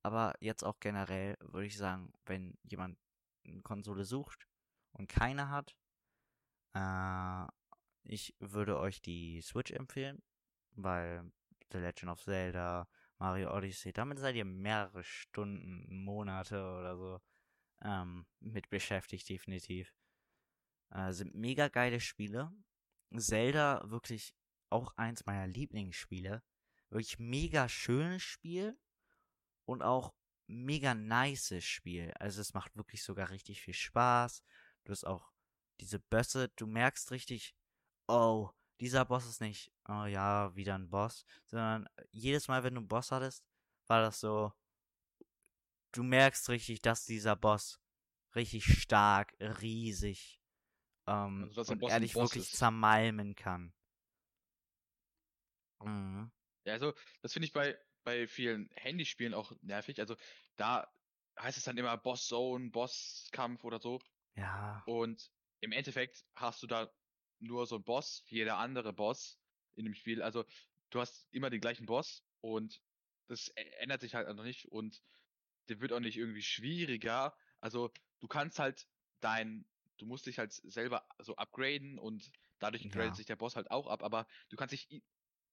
[0.08, 2.98] Aber jetzt auch generell würde ich sagen, wenn jemand
[3.46, 4.48] eine Konsole sucht
[4.94, 5.76] und keine hat,
[6.74, 7.46] äh,
[8.06, 10.24] ich würde euch die Switch empfehlen,
[10.72, 11.30] weil
[11.74, 12.88] The Legend of Zelda,
[13.18, 17.20] Mario Odyssey, damit seid ihr mehrere Stunden, Monate oder so
[17.82, 19.94] ähm, mit beschäftigt, definitiv.
[20.90, 22.54] Äh, sind mega geile Spiele.
[23.14, 24.34] Zelda wirklich
[24.70, 26.42] auch eins meiner Lieblingsspiele.
[26.92, 28.80] Wirklich mega schönes Spiel
[29.68, 30.14] und auch
[30.48, 32.14] mega nices Spiel.
[32.20, 34.42] Also es macht wirklich sogar richtig viel Spaß.
[34.86, 35.32] Du hast auch
[35.80, 37.54] diese Bösse, du merkst richtig,
[38.08, 38.50] oh,
[38.80, 42.88] dieser Boss ist nicht, oh ja, wieder ein Boss, sondern jedes Mal, wenn du einen
[42.88, 43.44] Boss hattest,
[43.88, 44.54] war das so,
[45.92, 47.80] du merkst richtig, dass dieser Boss
[48.36, 50.40] richtig stark, riesig
[51.08, 52.58] ähm, Also, dass und Boss er dich Boss wirklich ist.
[52.58, 53.74] zermalmen kann.
[55.84, 56.32] Mhm.
[56.66, 57.78] Ja, also das finde ich bei,
[58.08, 60.00] bei vielen Handyspielen auch nervig.
[60.00, 60.16] Also
[60.56, 60.88] da
[61.38, 64.00] heißt es dann immer Boss Zone, Bosskampf oder so.
[64.36, 66.94] Ja, Und im Endeffekt hast du da
[67.40, 69.42] nur so einen Boss, wie jeder andere Boss
[69.76, 70.22] in dem Spiel.
[70.22, 70.46] Also
[70.90, 72.82] du hast immer den gleichen Boss und
[73.28, 75.02] das ändert sich halt noch nicht und
[75.70, 77.36] der wird auch nicht irgendwie schwieriger.
[77.60, 77.92] Also
[78.22, 78.88] du kannst halt
[79.20, 82.90] dein, du musst dich halt selber so upgraden und dadurch Ja.
[82.90, 84.88] gradet sich der Boss halt auch ab, aber du kannst dich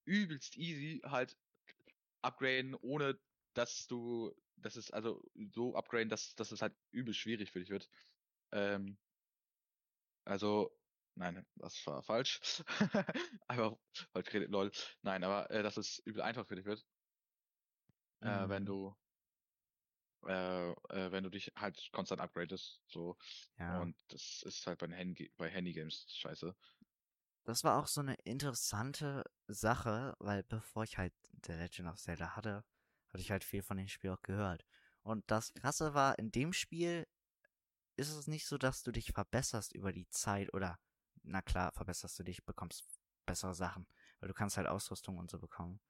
[0.05, 1.37] übelst easy halt
[2.25, 3.21] upgraden, ohne
[3.55, 5.23] dass du, das ist also
[5.53, 7.91] so upgraden, dass, dass es halt übel schwierig für dich wird.
[8.53, 8.99] Ähm,
[10.25, 10.71] also,
[11.15, 12.41] nein, das war falsch.
[13.49, 13.77] Einfach
[14.13, 14.71] falsch geredet, lol.
[15.03, 16.87] Nein, aber äh, dass es übel einfach für dich wird,
[18.21, 18.67] äh, wenn Mhm.
[18.67, 18.95] du
[20.27, 23.17] äh, äh, wenn du dich halt konstant upgradest, so.
[23.59, 23.85] ja.
[23.85, 26.57] Und das ist halt bei, den Handy, bei Handygames scheiße.
[27.45, 31.13] Das war auch so eine interessante Sache, weil bevor ich halt
[31.45, 32.65] The Legend of Zelda hatte,
[33.09, 34.65] hatte ich halt viel von dem Spiel auch gehört.
[35.03, 37.07] Und das Krasse war, in dem Spiel
[37.97, 40.79] ist es nicht so, dass du dich verbesserst über die Zeit oder,
[41.23, 42.85] na klar, verbesserst du dich, bekommst
[43.27, 43.87] bessere Sachen,
[44.21, 45.81] weil du kannst halt Ausrüstung und so bekommen.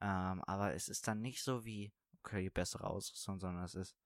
[0.00, 3.96] Ähm, aber es ist dann nicht so wie, okay, bessere Ausrüstung, sondern es ist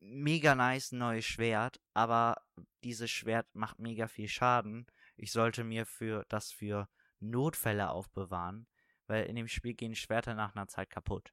[0.00, 2.42] mega nice neues Schwert, aber
[2.84, 4.86] dieses Schwert macht mega viel Schaden.
[5.16, 6.88] Ich sollte mir für das für
[7.20, 8.66] Notfälle aufbewahren,
[9.06, 11.32] weil in dem Spiel gehen Schwerter nach einer Zeit kaputt.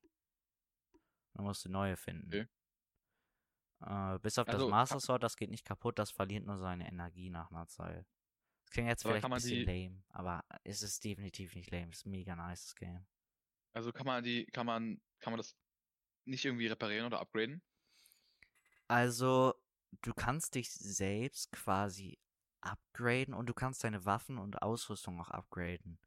[1.33, 2.27] Man musste neue finden.
[2.27, 2.47] Okay.
[3.81, 6.87] Äh, bis auf Also, das Master Sword, das geht nicht kaputt, das verliert nur seine
[6.87, 8.05] Energie nach einer Zeit.
[8.61, 11.89] Das klingt jetzt vielleicht ein bisschen die- lame, aber es ist definitiv nicht lame.
[11.91, 13.05] Es ist ein mega nice Game.
[13.73, 15.57] Also kann man die, kann man, kann man das
[16.25, 17.61] nicht irgendwie reparieren oder upgraden?
[18.87, 19.53] Also,
[20.01, 22.19] du kannst dich selbst quasi
[22.65, 25.99] upgraden und du kannst deine Waffen und Ausrüstung auch upgraden.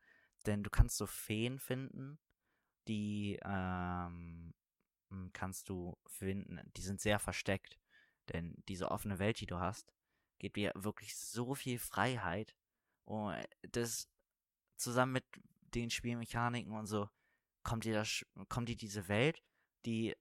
[0.47, 2.19] Denn du kannst so Feen finden,
[2.89, 4.55] die ähm,
[5.11, 7.79] m, kannst du finden, die sind sehr versteckt.
[8.33, 9.93] Denn diese offene Welt, die du hast,
[10.39, 12.55] gibt dir wirklich so viel Freiheit.
[13.05, 14.09] Und das
[14.77, 15.25] zusammen mit
[15.75, 17.09] den Spielmechaniken und so,
[17.63, 19.43] kommt dir das, kommt dir diese Welt,
[19.85, 20.15] die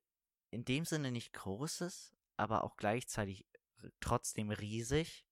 [0.52, 3.46] in dem Sinne nicht groß ist, aber auch gleichzeitig
[4.00, 5.26] trotzdem riesig,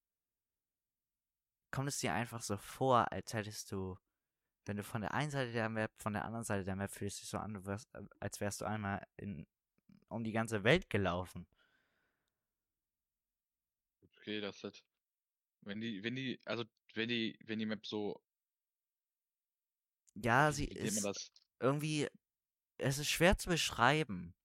[1.73, 3.97] kommt es dir einfach so vor, als hättest du,
[4.65, 7.21] wenn du von der einen Seite der Map, von der anderen Seite der Map fühlst
[7.21, 9.47] dich so an, du wärst, äh, als wärst du einmal in,
[10.09, 11.47] um die ganze Welt gelaufen.
[14.17, 14.83] Okay, das ist.
[15.61, 16.65] Wenn die, wenn die, also
[16.95, 18.21] wenn die, wenn die Map so,
[20.15, 21.31] Ja, sie ist das?
[21.59, 22.07] irgendwie,
[22.77, 24.35] es ist schwer zu beschreiben.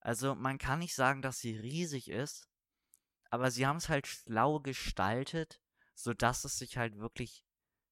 [0.00, 2.48] Also man kann nicht sagen, dass sie riesig ist,
[3.30, 5.60] aber sie haben es halt schlau gestaltet,
[5.94, 7.44] sodass es sich halt wirklich,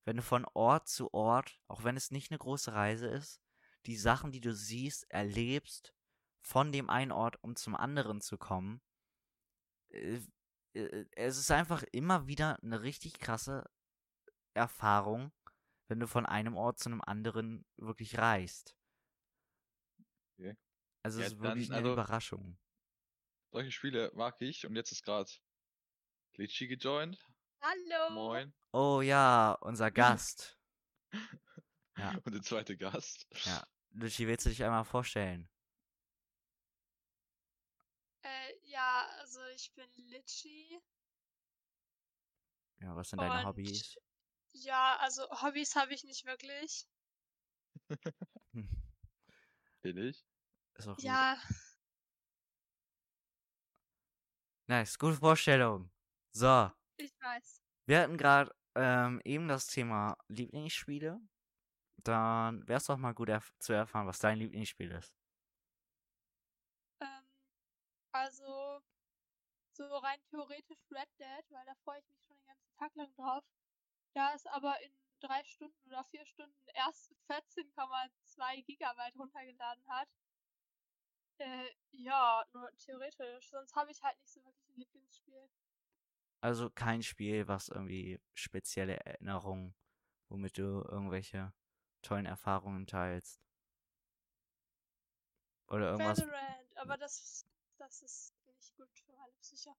[0.05, 3.41] wenn du von Ort zu Ort, auch wenn es nicht eine große Reise ist,
[3.87, 5.95] die Sachen, die du siehst, erlebst,
[6.41, 8.83] von dem einen Ort, um zum anderen zu kommen.
[9.91, 10.19] äh,
[10.75, 13.65] äh, Es ist einfach immer wieder eine richtig krasse
[14.55, 15.33] Erfahrung,
[15.89, 18.77] wenn du von einem Ort zu einem anderen wirklich reist.
[20.39, 20.57] Okay.
[21.05, 22.59] Also Ja, es ist wirklich dann, eine also Überraschung.
[23.53, 25.31] solche Spiele mag ich und jetzt ist gerade
[26.35, 27.19] Glitchy gejoint.
[27.63, 28.11] Hallo.
[28.11, 28.53] Moin.
[28.73, 30.59] Oh ja, unser Gast.
[31.97, 32.19] Ja.
[32.25, 33.27] Und der zweite Gast.
[33.45, 33.63] Ja.
[33.93, 35.49] Luigi, willst du dich einmal vorstellen?
[38.23, 40.81] Äh, ja, also ich bin Litchi
[42.81, 43.97] Ja, was sind deine und Hobbys?
[44.55, 46.87] ja, also Hobbys habe ich nicht wirklich.
[49.83, 50.25] Bin ich.
[50.75, 51.05] ist auch gut.
[51.05, 51.37] Ja,
[54.69, 55.91] Nice, gute Vorstellung.
[56.33, 56.71] So,
[57.05, 57.63] ich weiß.
[57.87, 61.21] wir hatten gerade ähm, eben das Thema Lieblingsspiele.
[61.99, 65.15] Dann wäre es doch mal gut erf zu erfahren, was dein Lieblingsspiel ist.
[67.01, 67.29] Ähm,
[68.13, 68.83] also
[69.73, 73.15] so rein theoretisch Red Dead, weil da freue ich mich schon den ganzen Tag lang
[73.15, 73.45] drauf.
[74.15, 80.09] Da es aber in drei Stunden oder vier Stunden erst 14,2 Gigabyte runtergeladen hat.
[81.39, 83.49] Äh, ja, nur theoretisch.
[83.49, 85.49] Sonst habe ich halt nicht so wirklich ein Lieblingsspiel.
[86.43, 89.75] Also kein Spiel, was irgendwie spezielle Erinnerungen,
[90.29, 91.55] womit du irgendwelche
[92.03, 93.41] tollen Erfahrungen teilst.
[95.69, 96.19] Oder irgendwas.
[96.19, 97.47] Valorant, aber das,
[97.79, 99.71] das ist nicht gut für meine Psyche.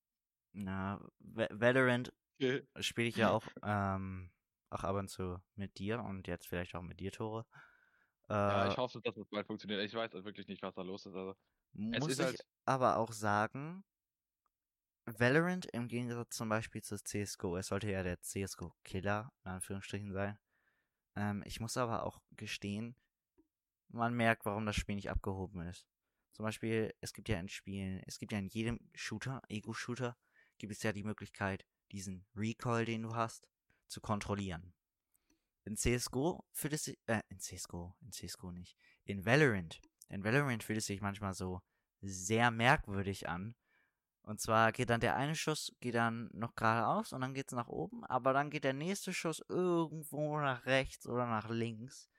[0.54, 2.68] Na, Va- Valorant Okay.
[2.82, 4.32] spiele ich ja auch, ähm,
[4.70, 7.46] auch ab und zu mit dir und jetzt vielleicht auch mit dir, Tore.
[8.46, 9.82] Ja, Äh, ich hoffe, dass das bald funktioniert.
[9.84, 11.16] Ich weiß halt wirklich nicht, was da los ist.
[11.16, 11.36] Also,
[11.92, 13.84] es muss ist ich halt, aber auch sagen,
[15.06, 20.38] Valorant im Gegensatz zum Beispiel zu CSGO, es sollte ja der CSGO-Killer in Anführungsstrichen sein.
[21.16, 22.96] Ähm, ich muss aber auch gestehen,
[23.90, 25.86] man merkt, warum das Spiel nicht abgehoben ist.
[26.32, 30.18] Zum Beispiel, es gibt ja in Spielen, es gibt ja in jedem Shooter, Ego-Shooter,
[30.58, 33.48] gibt es ja die Möglichkeit, diesen Recoil, den du hast,
[33.88, 34.74] zu kontrollieren.
[35.66, 39.80] In CSGO fühlt es sich, äh, in CSGO, in CSGO nicht, in Valorant,
[40.10, 41.62] in Valorant fühlt es sich manchmal so
[42.02, 43.56] sehr merkwürdig an.
[44.24, 47.68] Und zwar geht dann der eine Schuss, geht dann noch geradeaus und dann geht's nach
[47.68, 52.10] oben, aber dann geht der nächste Schuss irgendwo nach rechts oder nach links.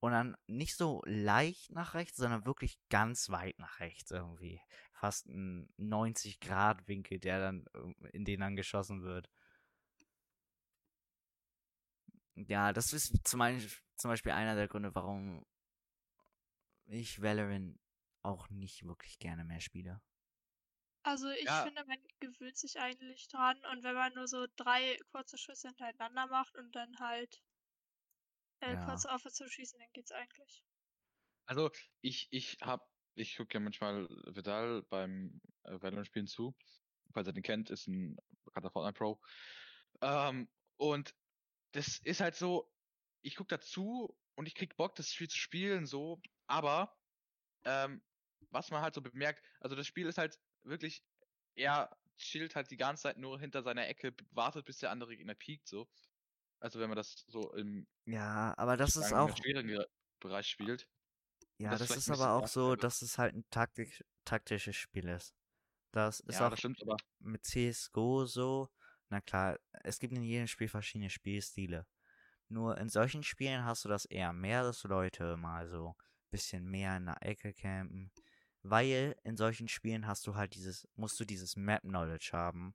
[0.00, 4.60] Und dann nicht so leicht nach rechts, sondern wirklich ganz weit nach rechts irgendwie.
[4.92, 9.30] Fast ein 90-Grad-Winkel, der dann äh, in den dann geschossen wird.
[12.36, 13.40] Ja, das ist zum
[13.96, 15.46] zum Beispiel einer der Gründe, warum
[16.86, 17.78] ich Valorant
[18.22, 20.02] auch nicht wirklich gerne mehr spiele.
[21.04, 24.98] Also ich ja, finde, man gewöhnt sich eigentlich dran und wenn man nur so drei
[25.12, 27.44] kurze Schüsse hintereinander macht und dann halt
[28.58, 29.06] äh, kurz Ja.
[29.06, 30.64] aufhört zu schießen, dann geht's eigentlich.
[31.46, 36.56] also ich, ich hab, ich gucke ja manchmal Vidal beim äh, Valorant-Spielen zu.
[37.12, 39.20] Falls ihr den kennt, ist ein bekannter Fortnite Pro.
[40.02, 41.14] Ähm, und
[41.72, 42.72] das ist halt so,
[43.22, 46.96] ich guck dazu und ich krieg Bock, das Spiel zu spielen, so, aber
[47.64, 48.02] ähm,
[48.50, 51.04] was man halt so bemerkt, also das Spiel ist halt wirklich,
[51.54, 55.34] er chillt halt die ganze Zeit nur hinter seiner Ecke, wartet, bis der andere Gegner
[55.34, 55.88] piekt, so.
[56.60, 59.84] Also wenn man das so im, Ja, aber das ist wir, auch, schwierigen
[60.20, 60.88] Bereich spielt.
[61.58, 62.76] Ja, das das ist aber auch so, nachteile.
[62.76, 65.34] dass es halt ein taktisch, taktisches Spiel ist.
[65.92, 68.70] Das ist Ja, auch das stimmt, aber mit CSGO so.
[69.10, 71.86] Na klar, es gibt in jedem Spiel verschiedene Spielstile.
[72.48, 75.94] Nur in solchen Spielen hast du das eher mehr, dass Leute mal so ein
[76.30, 78.12] bisschen mehr in der Ecke campen.
[78.64, 82.74] Weil in solchen Spielen hast du halt dieses, musst du dieses Map-Knowledge haben.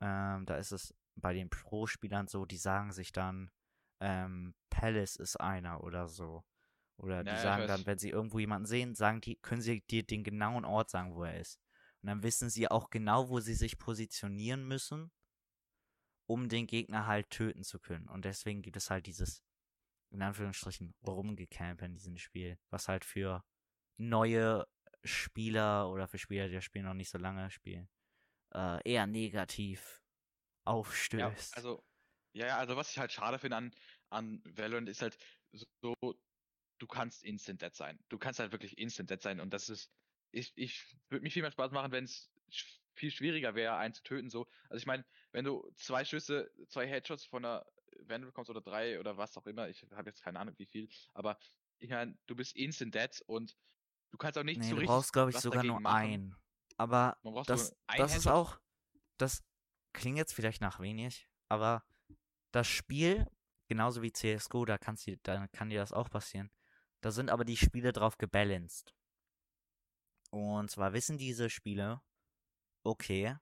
[0.00, 3.50] Ähm, da ist es bei den Pro-Spielern so, die sagen sich dann,
[4.00, 6.44] ähm, Palace ist einer oder so.
[6.96, 9.60] Oder die Ja, ja, ich sagen dann, wenn sie irgendwo jemanden sehen, sagen die, können
[9.60, 11.60] sie dir den genauen Ort sagen, wo er ist.
[12.00, 15.10] Und dann wissen sie auch genau, wo sie sich positionieren müssen,
[16.26, 18.08] um den Gegner halt töten zu können.
[18.08, 19.42] Und deswegen gibt es halt dieses,
[20.10, 23.44] in Anführungsstrichen, Rumgecamp in diesem Spiel, was halt für
[23.98, 24.66] neue
[25.06, 27.88] Spieler oder für Spieler, die das Spiel noch nicht so lange spielen,
[28.54, 30.02] äh, eher negativ
[31.16, 31.52] Ja, aufstößt.
[31.52, 31.84] also,
[32.32, 33.70] ja, ja, also was ich halt schade finde an,
[34.10, 35.16] an Valorant ist halt
[35.52, 35.94] so,
[36.78, 38.04] du kannst instant dead sein.
[38.08, 39.92] Du kannst halt wirklich instant dead sein und das ist,
[40.32, 42.32] ich, ich würde mich viel mehr Spaß machen, wenn es
[42.94, 44.46] viel schwieriger wäre, einen zu töten, so.
[44.68, 47.66] Also ich meine, wenn du zwei Schüsse, zwei Headshots von der
[48.00, 50.88] Vandal bekommst oder drei oder was auch immer, ich habe jetzt keine Ahnung wie viel,
[51.14, 51.38] aber
[51.78, 53.56] ich meine, du bist instant dead und
[54.10, 55.96] du kannst auch nicht nee, so du richtig brauchst, glaube ich, sogar nur machen.
[55.96, 56.36] einen.
[56.76, 58.60] Aber das, das ist auch,
[59.16, 59.42] das
[59.92, 61.84] klingt jetzt vielleicht nach wenig, aber
[62.52, 63.26] das Spiel,
[63.68, 66.50] genauso wie CSGO, da, kannst du, da kann dir das auch passieren,
[67.00, 68.94] da sind aber die Spiele drauf gebalanced.
[70.30, 72.02] Und zwar wissen diese Spiele,
[72.82, 73.36] okay,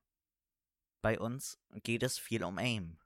[1.02, 2.98] bei uns geht es viel um Aim.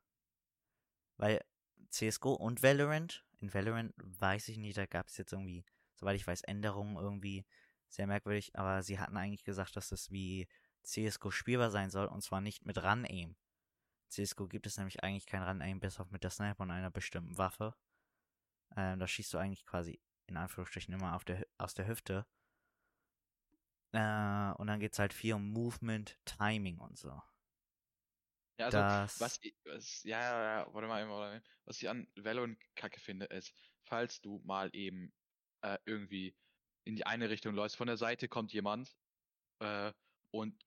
[1.17, 1.45] Weil
[1.91, 5.65] CSGO und Valorant, in Valorant weiß ich nicht, da gab es jetzt irgendwie,
[5.99, 7.45] soweit ich weiß, Änderungen irgendwie,
[7.89, 10.47] sehr merkwürdig, aber sie hatten eigentlich gesagt, dass das wie
[10.83, 13.37] CSGO spielbar sein soll und zwar nicht mit Run-Aim.
[14.09, 17.37] CSGO gibt es nämlich eigentlich kein Run-Aim, bis auf mit der Sniper und einer bestimmten
[17.39, 17.75] Waffe.
[18.77, 22.27] Ähm, da schießt du eigentlich quasi in Anführungsstrichen immer auf der, aus der Hüfte.
[23.93, 27.21] Äh, und dann geht's halt viel um Movement, Timing und so.
[28.59, 31.43] Ja, also, das, Was, ich, was, ja, ja, ja, warte mal, warte mal.
[31.65, 35.13] Was ich an Valorant kacke finde, ist, falls du mal eben
[35.63, 36.35] äh, irgendwie
[36.85, 38.97] in die eine Richtung läufst, von der Seite kommt jemand
[39.61, 39.93] äh,
[40.31, 40.65] und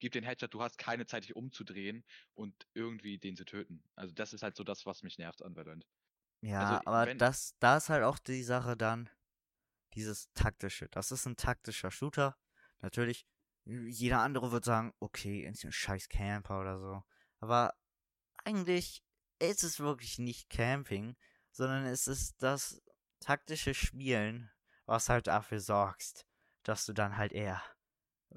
[0.00, 3.82] gibt den Headshot, du hast keine Zeit, dich umzudrehen und irgendwie den zu töten.
[3.96, 5.86] Also das ist halt so das, was mich nervt an Valorant.
[6.42, 9.08] ja, also, aber das, da ist halt auch die Sache dann,
[9.94, 10.88] dieses taktische.
[10.90, 12.36] Das ist ein taktischer Shooter.
[12.80, 13.26] Natürlich,
[13.64, 17.02] jeder andere wird sagen, okay, ist ein scheiß Camper oder so.
[17.40, 17.74] Aber
[18.44, 19.02] eigentlich
[19.38, 21.16] ist es wirklich nicht Camping,
[21.50, 22.82] sondern es ist das
[23.24, 24.50] taktische Spielen,
[24.86, 26.26] was halt dafür sorgst,
[26.64, 27.62] dass du dann halt eher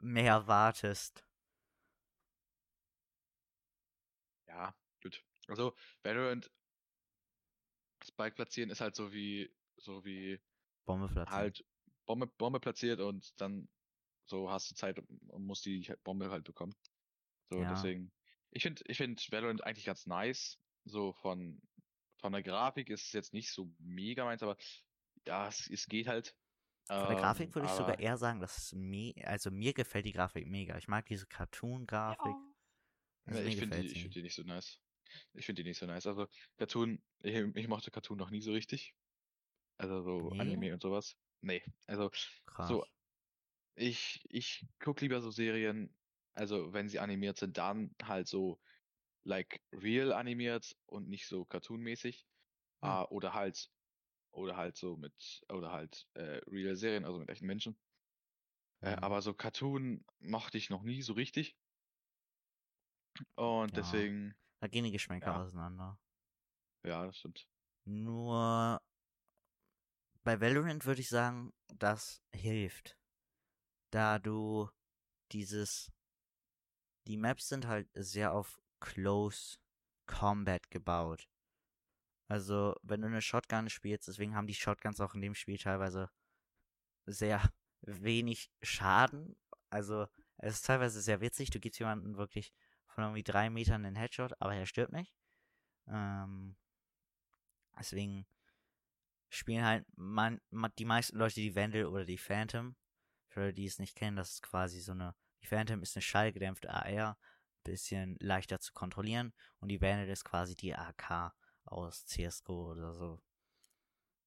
[0.02, 1.26] mehr wartest.
[4.48, 5.24] Ja, gut.
[5.48, 5.74] Also
[6.04, 6.52] Valorant
[8.04, 10.40] Spike platzieren ist halt so wie so wie
[10.86, 11.54] Bombe platzieren.
[11.54, 11.66] halt
[12.06, 13.70] Bombe, Bombe platziert und dann
[14.26, 16.76] so hast du Zeit und und musst die Bombe halt bekommen.
[17.50, 17.72] So, Ja.
[17.72, 18.12] deswegen.
[18.52, 20.60] Ich finde, ich finde Valorant eigentlich ganz nice.
[20.86, 21.62] So von,
[22.20, 24.58] von der Grafik ist es jetzt nicht so mega meins, aber
[25.26, 26.36] ja, es, es geht halt.
[26.88, 30.06] Von der Grafik Ähm, würde ich sogar eher sagen, dass es mir, also mir gefällt
[30.06, 30.78] die Grafik mega.
[30.78, 32.36] Ich mag diese Cartoon-Grafik.
[33.26, 34.80] Also Ja, mir ich finde die, find die nicht so nice.
[35.34, 36.08] Ich finde die nicht so nice.
[36.08, 38.96] Also Cartoon, ich, ich mochte Cartoon noch nie so richtig.
[39.78, 40.40] Also so Nee?
[40.40, 41.18] Anime und sowas.
[41.42, 42.10] Nee, also
[42.46, 42.70] Krass.
[42.70, 42.86] so,
[43.76, 45.96] ich, ich guck lieber so Serien,
[46.34, 48.62] also wenn sie animiert sind, dann halt so
[49.28, 52.26] like real animiert und nicht so cartoonmäßig.
[52.84, 52.90] Hm.
[52.90, 53.70] Ah, oder halt,
[54.32, 57.78] oder halt so mit, oder halt äh, real Serien, also mit echten Menschen.
[58.82, 59.02] Äh, Mhm.
[59.02, 61.56] aber so Cartoon mochte ich noch nie so richtig.
[63.36, 63.78] Und Ja.
[63.78, 65.42] deswegen, Da gehen die Geschmäcker Ja.
[65.42, 66.00] auseinander.
[66.84, 67.48] ja, das stimmt.
[67.88, 68.78] Nur
[70.24, 72.98] bei Valorant würde ich sagen, das hilft.
[73.92, 74.70] Da du
[75.32, 75.92] dieses.
[77.08, 79.58] Die Maps sind halt sehr auf Close
[80.06, 81.28] Combat gebaut.
[82.28, 86.10] Also, wenn du eine Shotgun spielst, deswegen haben die Shotguns auch in dem Spiel teilweise
[87.06, 87.42] sehr
[87.82, 89.36] wenig Schaden.
[89.70, 90.08] Also,
[90.38, 91.50] es ist teilweise sehr witzig.
[91.50, 92.54] Du gibst jemanden wirklich
[92.88, 95.14] von irgendwie drei Metern einen Headshot, aber er stirbt nicht.
[95.88, 96.58] Ähm,
[97.78, 98.26] deswegen
[99.30, 100.42] spielen halt man,
[100.78, 102.76] die meisten Leute die Vandal oder die Phantom.
[103.30, 105.16] Für die es nicht kennen, das ist quasi so eine.
[105.42, 107.18] Die Phantom ist eine schallgedämpfte AR,
[107.68, 109.34] bisschen leichter zu kontrollieren.
[109.60, 111.34] Und die Vandal ist quasi die AK
[111.66, 113.22] aus CSGO oder so.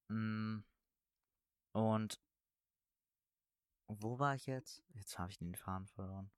[0.09, 0.63] Mm,
[1.73, 2.19] Und
[3.87, 4.83] wo war ich jetzt?
[4.93, 6.31] Jetzt habe ich den Faden verloren.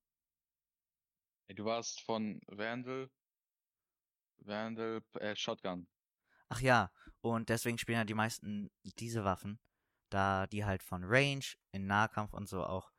[1.55, 3.09] Du warst von Vandal,
[4.37, 5.87] Vandal, äh, Shotgun.
[6.49, 6.91] Ach ja,
[7.21, 9.59] und deswegen spielen halt die meisten diese Waffen,
[10.09, 12.91] da die halt von Range in Nahkampf und so auch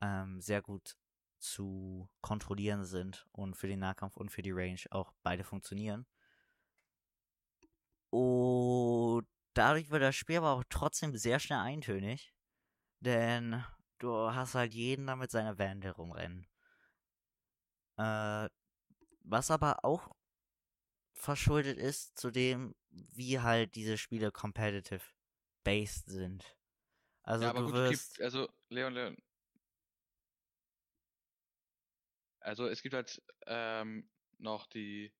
[0.00, 0.96] ähm, sehr gut
[1.42, 6.06] zu kontrollieren sind und für den Nahkampf und für die Range auch beide funktionieren.
[8.10, 12.32] Und dadurch wird das Spiel aber auch trotzdem sehr schnell eintönig,
[13.00, 13.64] denn
[13.98, 16.46] du hast halt jeden da mit seiner Wand herumrennen.
[17.96, 18.48] Äh,
[19.24, 20.14] was aber auch
[21.12, 25.02] verschuldet ist zu dem, wie halt diese Spiele competitive
[25.64, 26.56] based sind.
[27.22, 28.14] Also ja, aber du gut, wirst.
[28.14, 29.16] gibt, also Leon, Leon.
[32.42, 35.12] Also es gibt halt ähm, noch die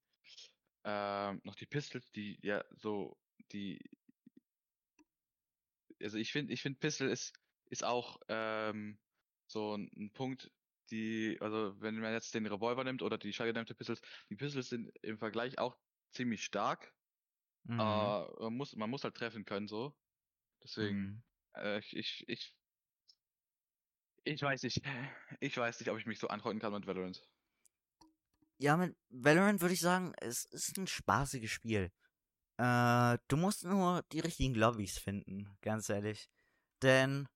[0.85, 3.17] ähm, noch die Pistols, die ja so
[3.53, 3.79] die
[6.01, 7.33] also ich finde ich finde Pistol ist
[7.67, 8.99] ist auch ähm,
[9.47, 10.51] so ein, ein Punkt,
[10.91, 14.91] die also wenn man jetzt den Revolver nimmt oder die schallgedämpfte Pistols, die Pistols sind
[15.03, 15.77] im Vergleich auch
[16.11, 16.93] ziemlich stark.
[17.65, 17.79] Mhm.
[17.79, 19.97] aber man muss man muss halt treffen können so.
[20.63, 21.23] Deswegen mhm.
[21.55, 22.57] äh, ich, ich ich
[24.25, 24.83] ich weiß nicht
[25.41, 27.23] ich weiß nicht, ob ich mich so anfreunden kann mit Valorant.
[28.59, 31.91] Ja, mit Valorant würde ich sagen, es ist ein spaßiges Spiel.
[32.59, 36.29] Äh, du musst nur die richtigen Lobbys finden, ganz ehrlich.
[36.83, 37.27] Denn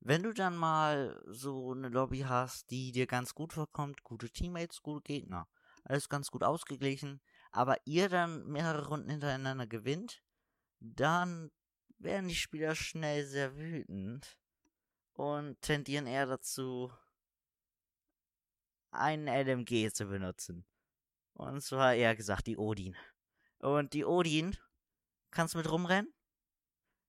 [0.00, 4.82] wenn du dann mal so eine Lobby hast, die dir ganz gut vorkommt, gute Teammates,
[4.82, 5.48] gute Gegner,
[5.84, 10.22] alles ganz gut ausgeglichen, aber ihr dann mehrere Runden hintereinander gewinnt,
[10.80, 11.50] dann
[11.98, 14.36] werden die Spieler schnell sehr wütend
[15.14, 16.92] und tendieren eher dazu,
[18.90, 20.64] einen LMG zu benutzen.
[21.32, 22.96] Und zwar eher gesagt die Odin.
[23.58, 24.56] Und die Odin
[25.30, 26.12] kannst du mit rumrennen,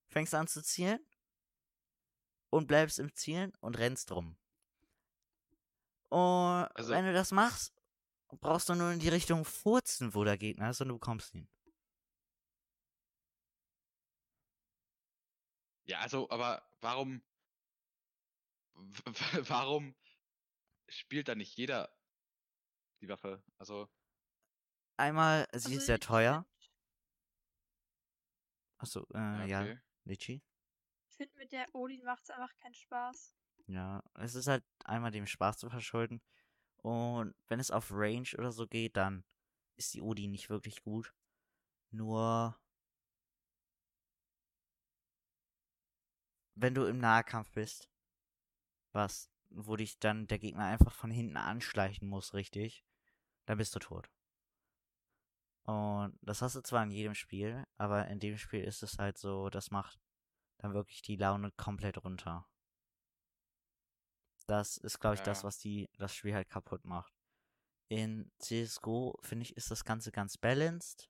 [0.07, 1.05] fängst an zu zielen
[2.49, 4.37] und bleibst im Zielen und rennst rum.
[6.09, 7.73] Und Also- wenn du das machst,
[8.39, 11.47] brauchst du nur in die Richtung furzen, wo der Gegner ist und du bekommst ihn.
[15.85, 17.21] Ja, also, aber warum,
[19.49, 19.95] warum
[20.87, 21.89] spielt da nicht jeder
[23.01, 23.43] die Waffe?
[23.57, 23.89] Also,
[24.97, 26.45] Einmal, sie Also ist sehr teuer.
[28.77, 29.79] Achso, äh, ja, ja, okay.
[30.05, 30.41] Litchi.
[31.09, 33.35] Ich finde, mit der Odin macht es einfach keinen Spaß.
[33.67, 36.21] Ja, es ist halt einmal dem Spaß zu verschulden.
[36.77, 39.25] Und wenn es auf Range oder so geht, dann
[39.75, 41.13] ist die Odi nicht wirklich gut.
[41.91, 42.57] Nur
[46.53, 47.89] wenn du im Nahkampf bist,
[48.95, 52.83] was, wo dich dann der Gegner einfach von hinten anschleichen muss, richtig,
[53.45, 54.09] dann bist du tot.
[55.63, 59.17] Und das hast du zwar in jedem Spiel, aber in dem Spiel ist es halt
[59.17, 59.99] so, das macht
[60.57, 62.47] dann wirklich die Laune komplett runter.
[64.47, 65.47] Das ist, glaube ich, das, Ja.
[65.47, 67.13] was die, das Spiel halt kaputt macht.
[67.87, 71.09] In CSGO, finde ich, ist das Ganze ganz balanced.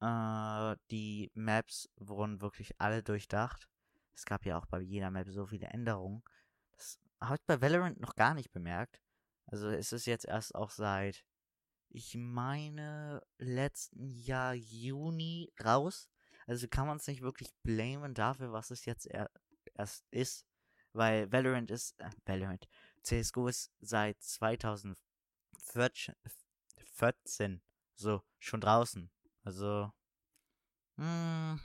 [0.00, 3.68] Äh, die Maps wurden wirklich alle durchdacht.
[4.14, 6.22] Es gab ja auch bei jeder Map so viele Änderungen.
[6.80, 9.02] Das habe ich bei Valorant noch gar nicht bemerkt.
[9.46, 11.26] Also es ist jetzt erst auch seit,
[11.90, 16.08] ich meine, letzten Jahr Juni raus.
[16.46, 19.30] Also kann man es nicht wirklich blamen dafür, was es jetzt er
[19.74, 20.46] erst ist.
[20.94, 22.66] Weil Valorant ist, äh, Valorant,
[23.02, 26.14] CSGO ist seit 2014
[26.94, 27.62] 14,
[27.96, 29.10] so, schon draußen.
[29.44, 29.92] Also,
[30.96, 31.60] hm,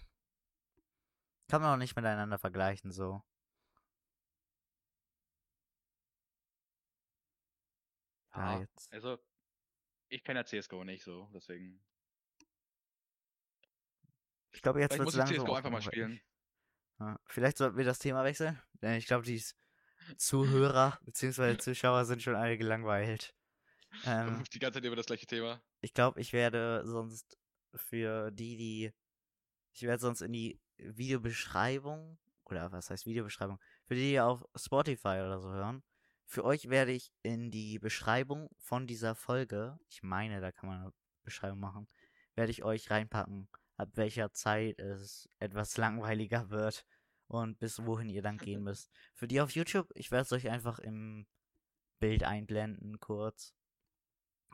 [1.47, 3.24] kann man auch nicht miteinander vergleichen, so.
[8.36, 8.91] Ja, jetzt.
[8.93, 9.17] also,
[10.09, 11.83] ich kenne ja CSGO nicht so, deswegen.
[14.51, 16.21] Ich glaube, jetzt wird muss es ich langsam CSGO einfach mal spielen.
[16.99, 19.43] Ja, vielleicht sollten wir das Thema wechseln, denn ich glaube, die
[20.17, 21.57] Zuhörer bzw.
[21.57, 23.33] Zuschauer sind schon alle gelangweilt.
[24.05, 25.61] Ähm, Die ganze Zeit über das gleiche Thema.
[25.81, 27.38] ich glaube, ich werde sonst
[27.73, 28.93] für die, die.
[29.73, 33.59] Ich werde sonst in die Videobeschreibung, oder was heißt Videobeschreibung?
[33.88, 35.83] Für die, die auf Spotify oder so hören,
[36.26, 40.82] für euch werde ich in die Beschreibung von dieser Folge, ich meine, da kann man
[40.82, 41.88] eine Beschreibung machen,
[42.36, 43.47] werde ich euch reinpacken,
[43.78, 46.86] ab welcher Zeit es etwas langweiliger wird
[47.28, 48.89] und bis wohin ihr dann gehen müsst.
[49.13, 51.28] Für die auf YouTube, ich werde es euch einfach im
[51.99, 53.53] Bild einblenden, kurz.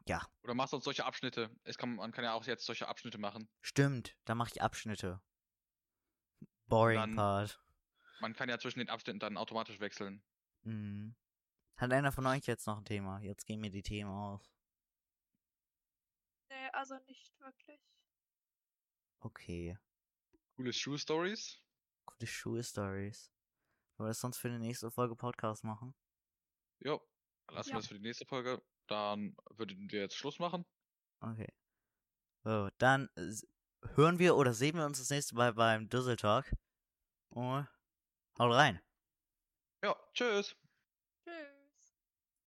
[0.07, 1.49] Ja, Oder machst du uns solche Abschnitte?
[1.63, 3.47] Es kann, man kann ja auch jetzt solche Abschnitte machen.
[3.61, 5.22] Stimmt, da mache ich Abschnitte.
[6.67, 7.61] Boring Dann- Part.
[8.19, 10.24] Man kann ja zwischen den Abschnitten dann automatisch wechseln.
[10.63, 11.15] Mhm.
[11.82, 13.19] Hat einer von euch jetzt noch ein Thema?
[13.21, 14.53] Jetzt gehen mir die Themen aus.
[16.47, 17.82] Nee, also nicht wirklich.
[19.21, 19.79] Okay.
[20.55, 21.59] Coole Shoe Stories.
[22.05, 23.32] Gute Schuhe-Stories.
[23.97, 25.95] Wollen wir das sonst für die nächste Folge Podcast machen?
[26.82, 27.01] Jo.
[27.49, 27.75] Lassen Ja.
[27.75, 28.61] wir das für die nächste Folge.
[28.86, 30.67] Dann würden wir jetzt Schluss machen.
[31.19, 31.51] Okay.
[32.43, 33.09] So, dann
[33.95, 36.45] hören wir oder sehen wir uns das nächste Mal beim Düssel Talk.
[37.29, 37.67] Und
[38.38, 38.79] haut rein.
[39.84, 40.55] Ja, tschüss.